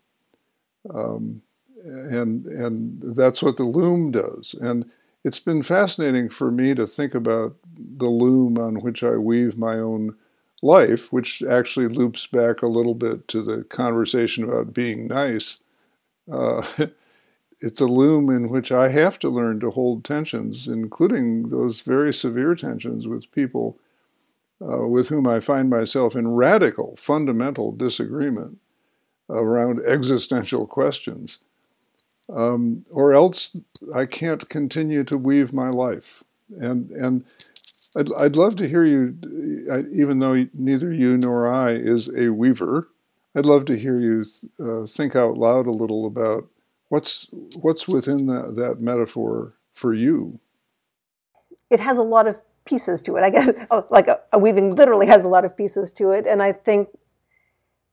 [0.92, 1.42] Um,
[1.84, 4.54] and and that's what the loom does.
[4.60, 4.90] And
[5.24, 9.74] it's been fascinating for me to think about the loom on which I weave my
[9.76, 10.16] own
[10.62, 15.58] life, which actually loops back a little bit to the conversation about being nice.
[16.32, 16.62] Uh,
[17.60, 22.12] it's a loom in which I have to learn to hold tensions, including those very
[22.12, 23.78] severe tensions with people
[24.62, 28.58] uh, with whom I find myself in radical, fundamental disagreement
[29.28, 31.38] around existential questions.
[32.28, 33.56] Um, or else
[33.94, 36.22] I can't continue to weave my life.
[36.50, 37.24] And, and
[37.96, 39.18] I'd, I'd love to hear you,
[39.92, 42.88] even though neither you nor I is a weaver,
[43.34, 44.24] I'd love to hear you
[44.60, 46.48] uh, think out loud a little about
[46.90, 47.28] what's,
[47.60, 50.30] what's within that, that metaphor for you.
[51.70, 53.22] It has a lot of pieces to it.
[53.22, 56.26] I guess oh, like a, a, weaving literally has a lot of pieces to it,
[56.26, 56.88] and I think,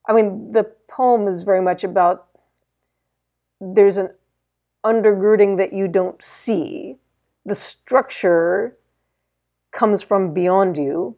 [0.07, 2.27] I mean, the poem is very much about
[3.59, 4.09] there's an
[4.85, 6.97] undergirding that you don't see.
[7.45, 8.77] The structure
[9.71, 11.15] comes from beyond you,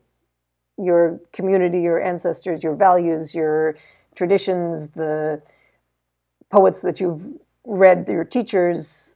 [0.78, 3.76] your community, your ancestors, your values, your
[4.16, 5.42] traditions, the
[6.50, 7.26] poets that you've
[7.70, 9.16] read, your teachers,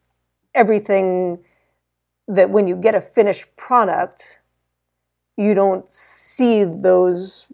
[0.54, 1.40] everything
[2.28, 4.40] that when you get a finished product,
[5.36, 7.48] you don't see those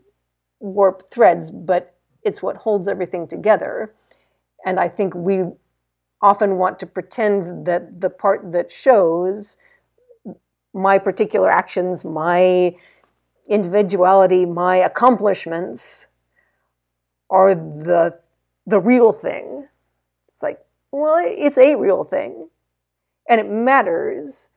[0.60, 3.94] warp threads, but it's what holds everything together.
[4.66, 5.46] And I think we
[6.22, 9.58] often want to pretend that the part that shows
[10.74, 12.76] my particular actions, my
[13.48, 16.08] individuality, my accomplishments
[17.30, 18.20] are the
[18.68, 19.68] the real thing.
[20.28, 20.60] It's like,
[20.92, 22.50] well, it's a real thing.
[23.30, 24.50] And it matters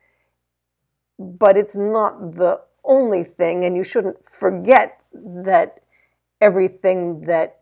[1.18, 5.80] but it's not the only thing, and you shouldn't forget that
[6.41, 7.61] everything that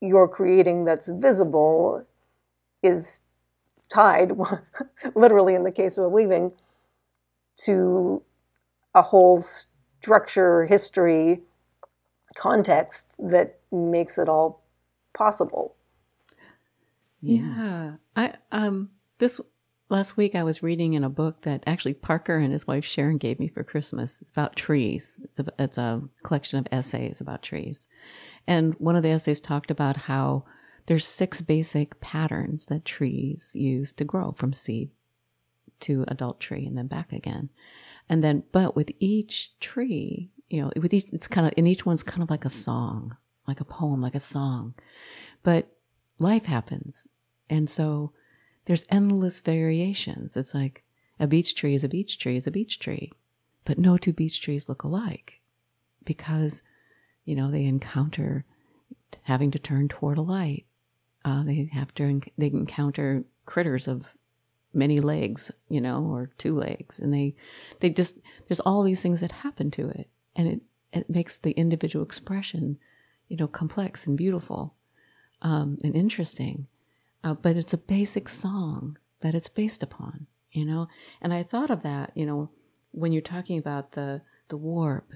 [0.00, 2.06] you're creating that's visible
[2.82, 3.20] is
[3.88, 4.32] tied,
[5.14, 6.52] literally in the case of a weaving,
[7.56, 8.22] to
[8.94, 9.44] a whole
[10.00, 11.42] structure, history,
[12.36, 14.62] context that makes it all
[15.14, 15.74] possible.
[17.22, 19.40] Yeah, I um this
[19.92, 23.18] Last week, I was reading in a book that actually Parker and his wife Sharon
[23.18, 24.22] gave me for Christmas.
[24.22, 25.20] It's about trees.
[25.22, 27.88] It's a, it's a collection of essays about trees.
[28.46, 30.46] And one of the essays talked about how
[30.86, 34.92] there's six basic patterns that trees use to grow from seed
[35.80, 37.50] to adult tree and then back again.
[38.08, 41.84] And then, but with each tree, you know, with each, it's kind of, and each
[41.84, 43.14] one's kind of like a song,
[43.46, 44.72] like a poem, like a song.
[45.42, 45.68] But
[46.18, 47.08] life happens.
[47.52, 48.12] And so
[48.64, 50.38] there's endless variations.
[50.38, 50.84] It's like
[51.20, 53.12] a beech tree is a beech tree is a beech tree,
[53.66, 55.42] but no two beech trees look alike
[56.02, 56.62] because,
[57.26, 58.46] you know, they encounter
[59.24, 60.64] having to turn toward a light.
[61.26, 64.14] Uh, they have to, they encounter critters of
[64.72, 66.98] many legs, you know, or two legs.
[66.98, 67.34] And they,
[67.80, 70.08] they just, there's all these things that happen to it.
[70.34, 72.78] And it, it makes the individual expression,
[73.28, 74.74] you know, complex and beautiful
[75.42, 76.66] um, and interesting
[77.24, 80.88] uh, but it's a basic song that it's based upon, you know.
[81.20, 82.50] And I thought of that, you know,
[82.90, 85.12] when you're talking about the the warp,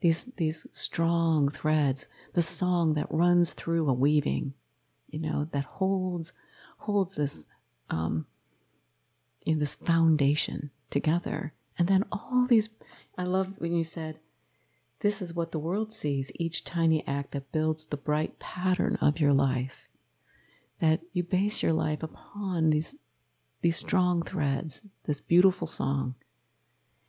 [0.00, 4.54] these these strong threads, the song that runs through a weaving,
[5.08, 6.32] you know, that holds
[6.78, 7.46] holds this
[7.90, 8.26] um,
[9.46, 12.68] in this foundation together, and then all these.
[13.18, 14.18] I love when you said.
[15.00, 19.18] This is what the world sees, each tiny act that builds the bright pattern of
[19.18, 19.88] your life
[20.80, 22.94] that you base your life upon these
[23.62, 26.14] these strong threads, this beautiful song.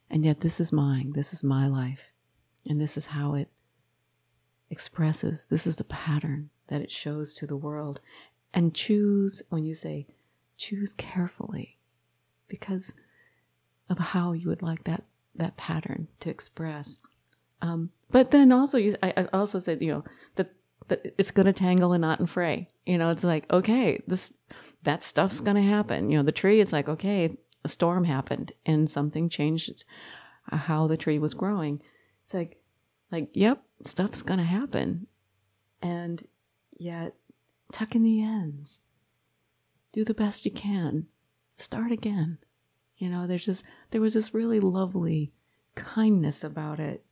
[0.10, 2.12] And yet this is mine, this is my life,
[2.68, 3.50] and this is how it
[4.70, 5.48] expresses.
[5.48, 8.02] This is the pattern that it shows to the world.
[8.54, 10.08] And choose when you say
[10.58, 11.78] choose carefully
[12.50, 12.94] because
[13.90, 17.00] of how you would like that that pattern to express.
[17.62, 20.04] Um, but then also, you, I, I also said, you know,
[20.36, 20.52] that
[20.90, 22.68] it's going to tangle and knot and fray.
[22.86, 24.34] You know, it's like, okay, this,
[24.84, 26.10] that stuff's going to happen.
[26.10, 29.86] You know, the tree, it's like, okay, a storm happened and something changed
[30.52, 31.82] how the tree was growing.
[32.26, 32.58] It's like,
[33.12, 35.08] like, yep, stuff's going to happen.
[35.82, 36.26] And
[36.78, 37.16] yet,
[37.72, 38.82] tuck in the ends.
[39.92, 41.08] Do the best you can.
[41.56, 42.38] Start again.
[42.98, 45.34] You know, there's just there was this really lovely
[45.76, 47.04] kindness about it.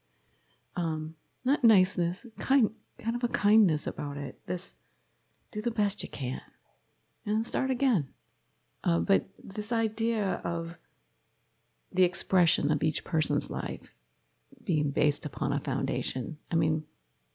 [0.75, 4.39] Um, not niceness, kind kind of a kindness about it.
[4.45, 4.75] This
[5.51, 6.41] do the best you can
[7.25, 8.09] and start again.
[8.83, 10.77] Uh, but this idea of
[11.91, 13.93] the expression of each person's life
[14.63, 16.37] being based upon a foundation.
[16.51, 16.83] I mean,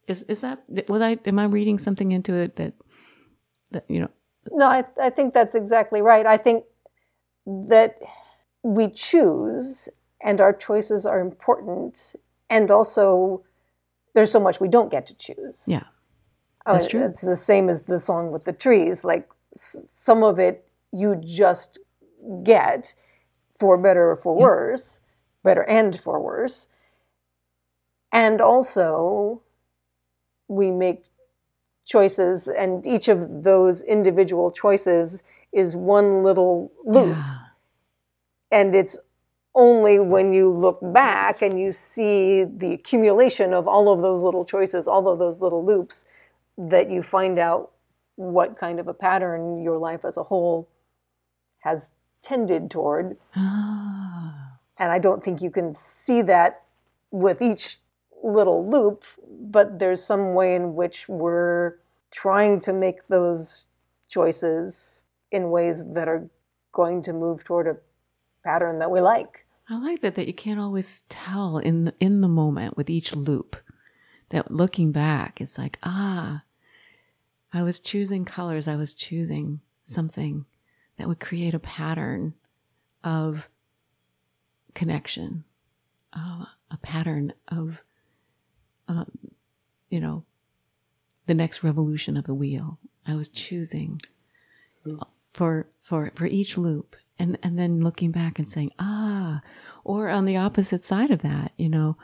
[0.07, 2.75] is is that was I am I reading something into it that
[3.73, 4.11] that you know?
[4.53, 6.27] No, I I think that's exactly right.
[6.27, 6.65] I think
[7.47, 7.99] that
[8.63, 9.89] we choose
[10.23, 12.15] and our choices are important
[12.49, 13.45] and also
[14.15, 15.65] there's so much we don't get to choose.
[15.67, 15.85] Yeah.
[16.67, 17.05] Uh, That's true.
[17.05, 19.05] It's the same as the song with the trees.
[19.05, 21.79] Like some of it you just
[22.43, 22.95] get
[23.59, 25.01] for better or for worse,
[25.43, 26.69] better and for worse.
[28.13, 29.43] And also,
[30.47, 31.05] we make
[31.85, 37.17] choices, and each of those individual choices is one little loop.
[37.17, 37.39] Yeah.
[38.51, 38.97] And it's
[39.55, 44.45] only when you look back and you see the accumulation of all of those little
[44.45, 46.05] choices, all of those little loops,
[46.59, 47.71] that you find out
[48.17, 50.69] what kind of a pattern your life as a whole
[51.61, 51.93] has
[52.23, 53.17] tended toward.
[53.37, 54.59] Ah.
[54.79, 56.63] And I don't think you can see that
[57.11, 57.79] with each
[58.23, 61.77] little loop, but there's some way in which we're
[62.11, 63.67] trying to make those
[64.09, 66.29] choices in ways that are
[66.73, 67.77] going to move toward a
[68.45, 69.44] pattern that we like.
[69.69, 73.15] I like that that you can't always tell in the, in the moment with each
[73.15, 73.57] loop.
[74.31, 76.43] That looking back, it's like, ah,
[77.53, 80.47] I was choosing colors, I was choosing something
[80.97, 82.35] that would create a pattern
[83.03, 83.49] of
[84.75, 85.45] connection,
[86.13, 87.83] uh, a pattern of,
[88.89, 89.11] um,
[89.89, 90.25] you know,
[91.27, 92.79] the next revolution of the wheel.
[93.07, 94.01] I was choosing
[95.33, 99.41] for for for each loop, and and then looking back and saying, ah,
[99.85, 101.97] or on the opposite side of that, you know,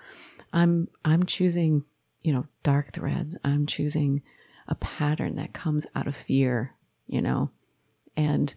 [0.53, 1.85] I'm I'm choosing,
[2.23, 3.39] you know, dark threads.
[3.45, 4.23] I'm choosing
[4.69, 6.75] a pattern that comes out of fear,
[7.07, 7.51] you know,
[8.17, 8.55] and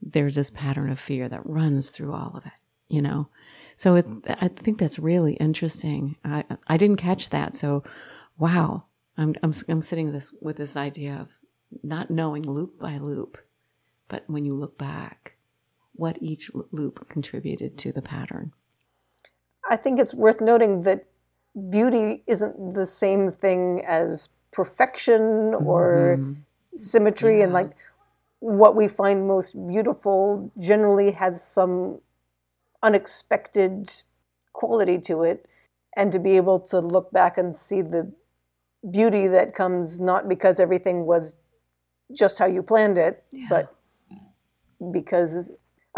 [0.00, 2.52] there's this pattern of fear that runs through all of it,
[2.88, 3.28] you know?
[3.76, 6.16] So it, I think that's really interesting.
[6.24, 7.56] I, I didn't catch that.
[7.56, 7.82] So,
[8.38, 8.84] wow.
[9.18, 11.28] I'm, I'm, I'm sitting this, with this idea of
[11.82, 13.36] not knowing loop by loop,
[14.08, 15.34] but when you look back,
[16.00, 18.52] what each loop contributed to the pattern.
[19.70, 21.04] I think it's worth noting that
[21.68, 26.32] beauty isn't the same thing as perfection or mm-hmm.
[26.74, 27.44] symmetry yeah.
[27.44, 27.72] and like
[28.38, 32.00] what we find most beautiful generally has some
[32.82, 33.90] unexpected
[34.54, 35.46] quality to it.
[35.96, 38.10] And to be able to look back and see the
[38.90, 41.36] beauty that comes not because everything was
[42.12, 43.48] just how you planned it, yeah.
[43.50, 43.74] but
[44.92, 45.50] because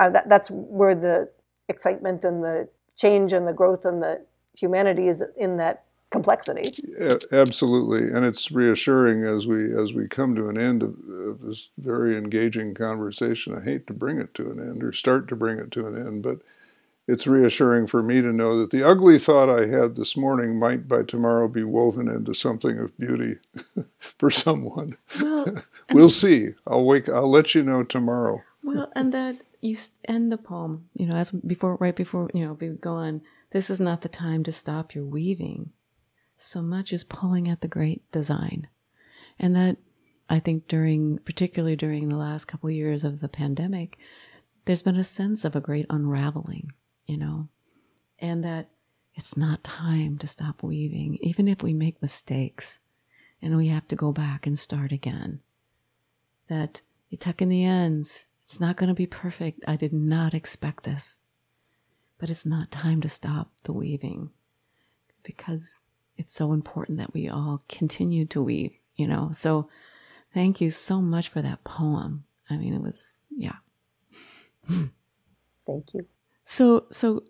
[0.03, 1.31] uh, that, that's where the
[1.69, 4.21] excitement and the change and the growth and the
[4.59, 6.71] humanity is in that complexity.
[6.99, 11.41] Yeah, absolutely, and it's reassuring as we as we come to an end of, of,
[11.41, 13.57] this very engaging conversation.
[13.57, 15.95] I hate to bring it to an end or start to bring it to an
[15.95, 16.41] end, but
[17.07, 20.87] it's reassuring for me to know that the ugly thought I had this morning might
[20.87, 23.37] by tomorrow be woven into something of beauty
[24.19, 24.97] for someone.
[25.21, 25.55] Well,
[25.93, 26.49] we'll see.
[26.67, 27.09] I'll wake.
[27.09, 28.43] I'll let you know tomorrow.
[28.65, 30.91] Well, and that you end the poem.
[30.95, 33.23] You know, as before, right before you know, we go on.
[33.53, 35.71] This is not the time to stop your weaving
[36.43, 38.69] so much is pulling at the great design.
[39.39, 39.77] And that
[40.29, 43.99] I think during, particularly during the last couple of years of the pandemic,
[44.65, 46.73] there's been a sense of a great unraveling,
[47.07, 47.49] you know,
[48.19, 48.71] and that
[49.15, 52.81] it's not time to stop weaving, even if we make mistakes
[53.41, 55.41] and we have to go back and start again.
[56.49, 59.65] That you tuck in the ends, it's not going to be perfect.
[59.67, 61.19] I did not expect this.
[62.19, 64.31] But it's not time to stop the weaving
[65.25, 65.81] because
[66.17, 69.31] it's so important that we all continue to weave, you know.
[69.33, 69.69] So
[70.33, 72.23] thank you so much for that poem.
[72.49, 73.57] I mean, it was, yeah.
[74.69, 76.07] Thank you.
[76.45, 77.25] So, so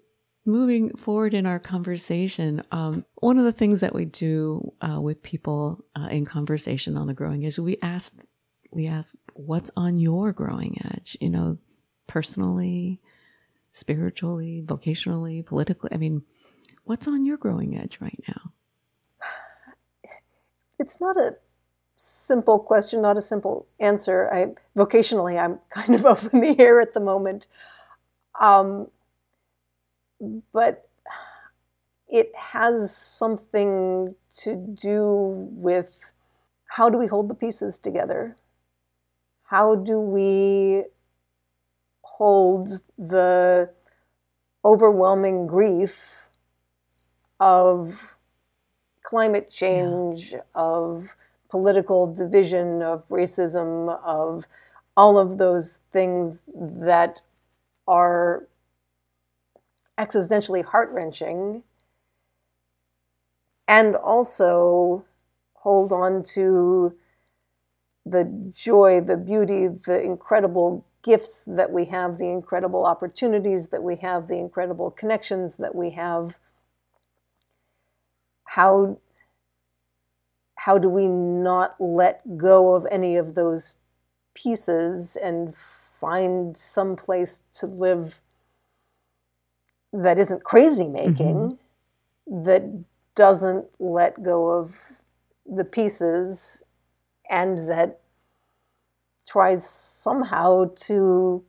[0.45, 5.23] moving forward in our conversation, um, one of the things that we do uh, with
[5.23, 8.13] people uh, in conversation on the growing is we ask,
[8.73, 11.17] we ask, what's on your growing edge?
[11.21, 11.59] You know,
[12.07, 13.01] personally,
[13.71, 15.91] spiritually, vocationally, politically.
[15.93, 16.23] I mean,
[16.85, 18.53] what's on your growing edge right now?
[20.79, 21.37] it's not a
[21.97, 24.29] simple question, not a simple answer.
[24.33, 27.47] I vocationally, I'm kind of up in the air at the moment,
[28.41, 28.89] um,
[30.53, 30.89] but
[32.09, 36.13] it has something to do with
[36.67, 38.37] how do we hold the pieces together?
[39.53, 40.85] How do we
[42.01, 43.69] hold the
[44.65, 46.23] overwhelming grief
[47.39, 48.17] of
[49.03, 50.41] climate change, yeah.
[50.55, 51.11] of
[51.51, 54.47] political division, of racism, of
[54.97, 57.21] all of those things that
[57.87, 58.49] are
[59.99, 61.63] existentially heart wrenching,
[63.69, 65.05] and also
[65.53, 66.95] hold on to
[68.05, 73.97] the joy, the beauty, the incredible gifts that we have, the incredible opportunities that we
[73.97, 76.37] have, the incredible connections that we have.
[78.45, 78.99] How,
[80.57, 83.75] how do we not let go of any of those
[84.35, 88.21] pieces and find some place to live
[89.93, 91.59] that isn't crazy making,
[92.27, 92.45] mm-hmm.
[92.45, 92.85] that
[93.15, 94.75] doesn't let go of
[95.47, 96.63] the pieces
[97.31, 98.01] and that
[99.27, 101.45] tries somehow to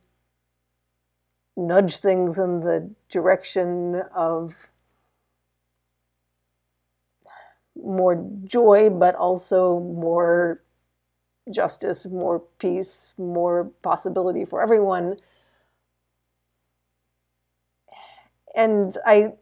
[1.56, 4.68] nudge things in the direction of
[7.76, 10.62] more joy, but also more
[11.50, 15.16] justice, more peace, more possibility for everyone.
[18.54, 19.34] And I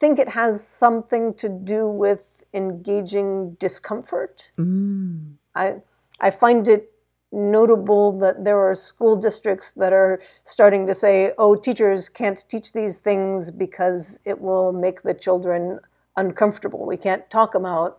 [0.00, 4.50] think it has something to do with engaging discomfort.
[4.58, 5.34] Mm.
[5.54, 5.76] I
[6.20, 6.92] I find it
[7.32, 12.72] notable that there are school districts that are starting to say, "Oh, teachers can't teach
[12.72, 15.78] these things because it will make the children
[16.16, 16.86] uncomfortable.
[16.86, 17.98] We can't talk about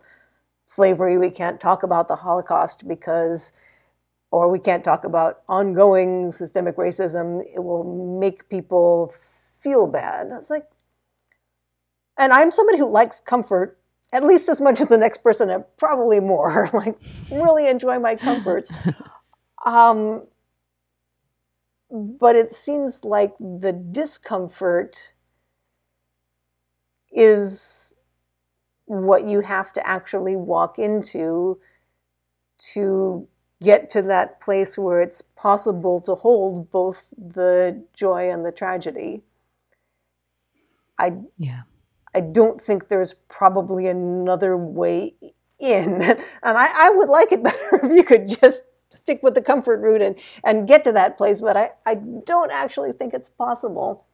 [0.66, 1.16] slavery.
[1.18, 3.52] We can't talk about the Holocaust because."
[4.34, 7.42] Or we can't talk about ongoing systemic racism.
[7.54, 7.84] It will
[8.18, 9.12] make people
[9.60, 10.30] feel bad.
[10.32, 10.64] It's like,
[12.18, 13.78] and I'm somebody who likes comfort
[14.12, 16.68] at least as much as the next person and probably more.
[16.74, 16.98] like
[17.30, 18.72] really enjoy my comforts.
[19.64, 20.26] Um,
[21.88, 25.12] but it seems like the discomfort
[27.12, 27.90] is
[28.86, 31.60] what you have to actually walk into
[32.72, 33.28] to
[33.62, 39.22] get to that place where it's possible to hold both the joy and the tragedy.
[40.98, 41.62] I yeah.
[42.14, 45.14] I don't think there's probably another way
[45.58, 46.02] in.
[46.44, 49.80] And I, I would like it better if you could just stick with the comfort
[49.80, 54.04] route and, and get to that place, but I, I don't actually think it's possible.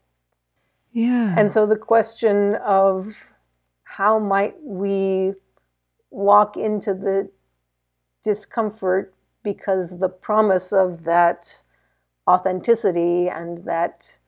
[0.93, 1.35] Yeah.
[1.37, 3.17] And so the question of
[3.85, 5.35] how might we
[6.11, 7.31] walk into the
[8.23, 11.63] discomfort because the promise of that
[12.29, 14.19] authenticity and that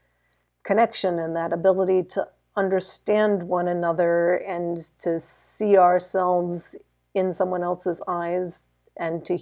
[0.62, 2.26] connection and that ability to
[2.57, 6.76] understand one another and to see ourselves
[7.14, 9.38] in someone else's eyes and to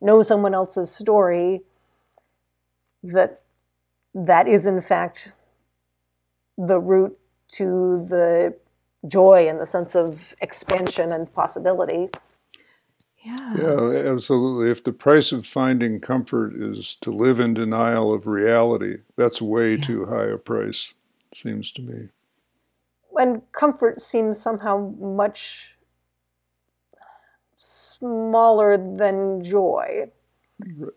[0.00, 1.62] know someone else's story
[3.02, 3.42] that
[4.14, 5.36] that is in fact
[6.58, 7.16] the route
[7.48, 8.54] to the
[9.06, 12.08] joy and the sense of expansion and possibility.
[13.18, 13.54] Yeah.
[13.56, 14.70] Yeah absolutely.
[14.70, 19.74] If the price of finding comfort is to live in denial of reality that's way
[19.74, 19.84] yeah.
[19.84, 20.94] too high a price
[21.32, 22.08] seems to me
[23.16, 25.76] and comfort seems somehow much
[27.56, 30.10] smaller than joy.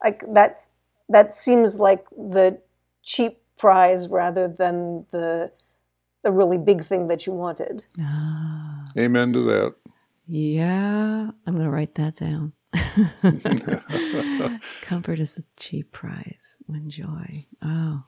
[0.03, 0.63] Like that
[1.09, 2.59] that seems like the
[3.03, 5.51] cheap prize rather than the
[6.24, 7.86] the really big thing that you wanted.
[8.01, 8.84] Ah.
[8.97, 9.76] Amen to that.
[10.28, 12.53] Yeah, I'm going to write that down.
[14.82, 17.45] Comfort is a cheap prize when joy.
[17.63, 18.03] Oh.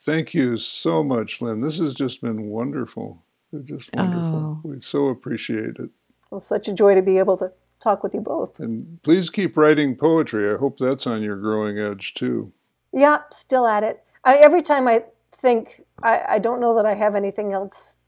[0.00, 1.60] Thank you so much, Lynn.
[1.60, 3.25] This has just been wonderful.
[3.52, 4.60] They're just wonderful.
[4.64, 4.68] Oh.
[4.68, 5.90] We so appreciate it.
[6.30, 8.58] Well, such a joy to be able to talk with you both.
[8.58, 10.52] And please keep writing poetry.
[10.52, 12.52] I hope that's on your growing edge too.
[12.92, 14.02] Yeah, still at it.
[14.24, 17.98] I, every time I think I, I don't know that I have anything else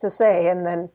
[0.00, 0.90] to say, and then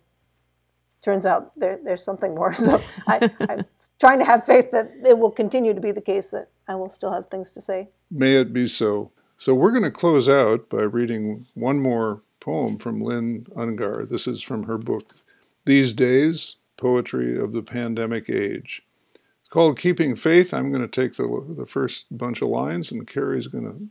[1.01, 2.53] turns out there, there's something more.
[2.59, 3.65] So I, I'm
[3.99, 6.89] trying to have faith that it will continue to be the case that I will
[6.89, 7.89] still have things to say.
[8.11, 9.11] May it be so.
[9.37, 14.07] So we're going to close out by reading one more poem from Lynn Ungar.
[14.07, 15.13] This is from her book,
[15.65, 18.83] These Days Poetry of the Pandemic Age.
[19.13, 20.53] It's called Keeping Faith.
[20.53, 23.87] I'm going to take the, the first bunch of lines, and Carrie's going to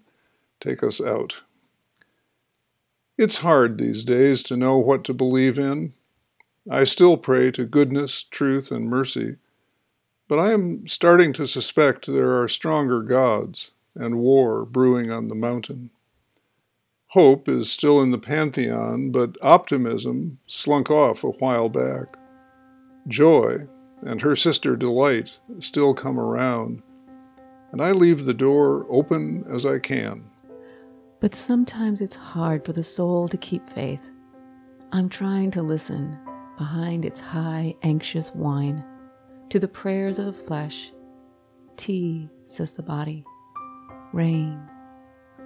[0.60, 1.42] take us out.
[3.16, 5.94] It's hard these days to know what to believe in.
[6.70, 9.36] I still pray to goodness, truth, and mercy,
[10.28, 15.34] but I am starting to suspect there are stronger gods and war brewing on the
[15.34, 15.90] mountain.
[17.12, 22.18] Hope is still in the pantheon, but optimism slunk off a while back.
[23.06, 23.66] Joy
[24.02, 26.82] and her sister Delight still come around,
[27.72, 30.24] and I leave the door open as I can.
[31.20, 34.10] But sometimes it's hard for the soul to keep faith.
[34.92, 36.18] I'm trying to listen
[36.58, 38.84] behind its high, anxious whine
[39.48, 40.92] to the prayers of the flesh.
[41.78, 43.24] Tea, says the body,
[44.12, 44.60] rain,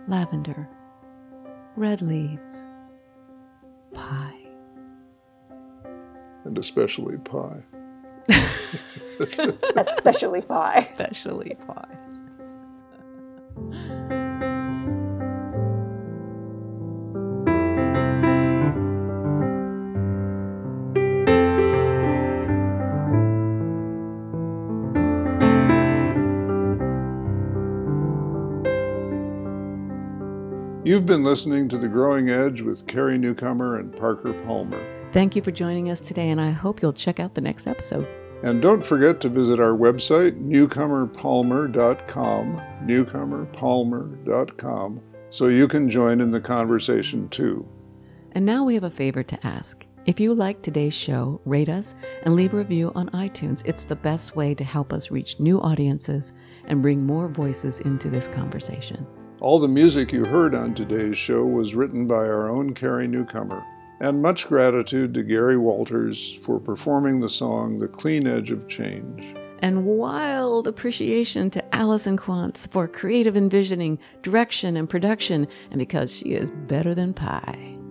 [0.09, 0.69] lavender,
[1.77, 2.69] red leaves,
[3.95, 4.39] pie.
[6.45, 7.63] And especially pie.
[9.77, 10.89] Especially pie.
[10.93, 11.99] Especially pie.
[30.93, 35.09] You've been listening to The Growing Edge with Carrie Newcomer and Parker Palmer.
[35.11, 38.07] Thank you for joining us today, and I hope you'll check out the next episode.
[38.43, 46.43] And don't forget to visit our website, newcomerpalmer.com, newcomerpalmer.com, so you can join in the
[46.43, 47.67] conversation too.
[48.33, 49.87] And now we have a favor to ask.
[50.05, 53.63] If you like today's show, rate us and leave a review on iTunes.
[53.65, 56.35] It's the best way to help us reach new audiences
[56.67, 59.07] and bring more voices into this conversation.
[59.43, 63.61] All the music you heard on today's show was written by our own Carrie Newcomer.
[63.99, 69.37] And much gratitude to Gary Walters for performing the song The Clean Edge of Change.
[69.59, 76.35] And wild appreciation to Allison Quantz for creative envisioning, direction, and production, and because she
[76.35, 77.82] is better than pie.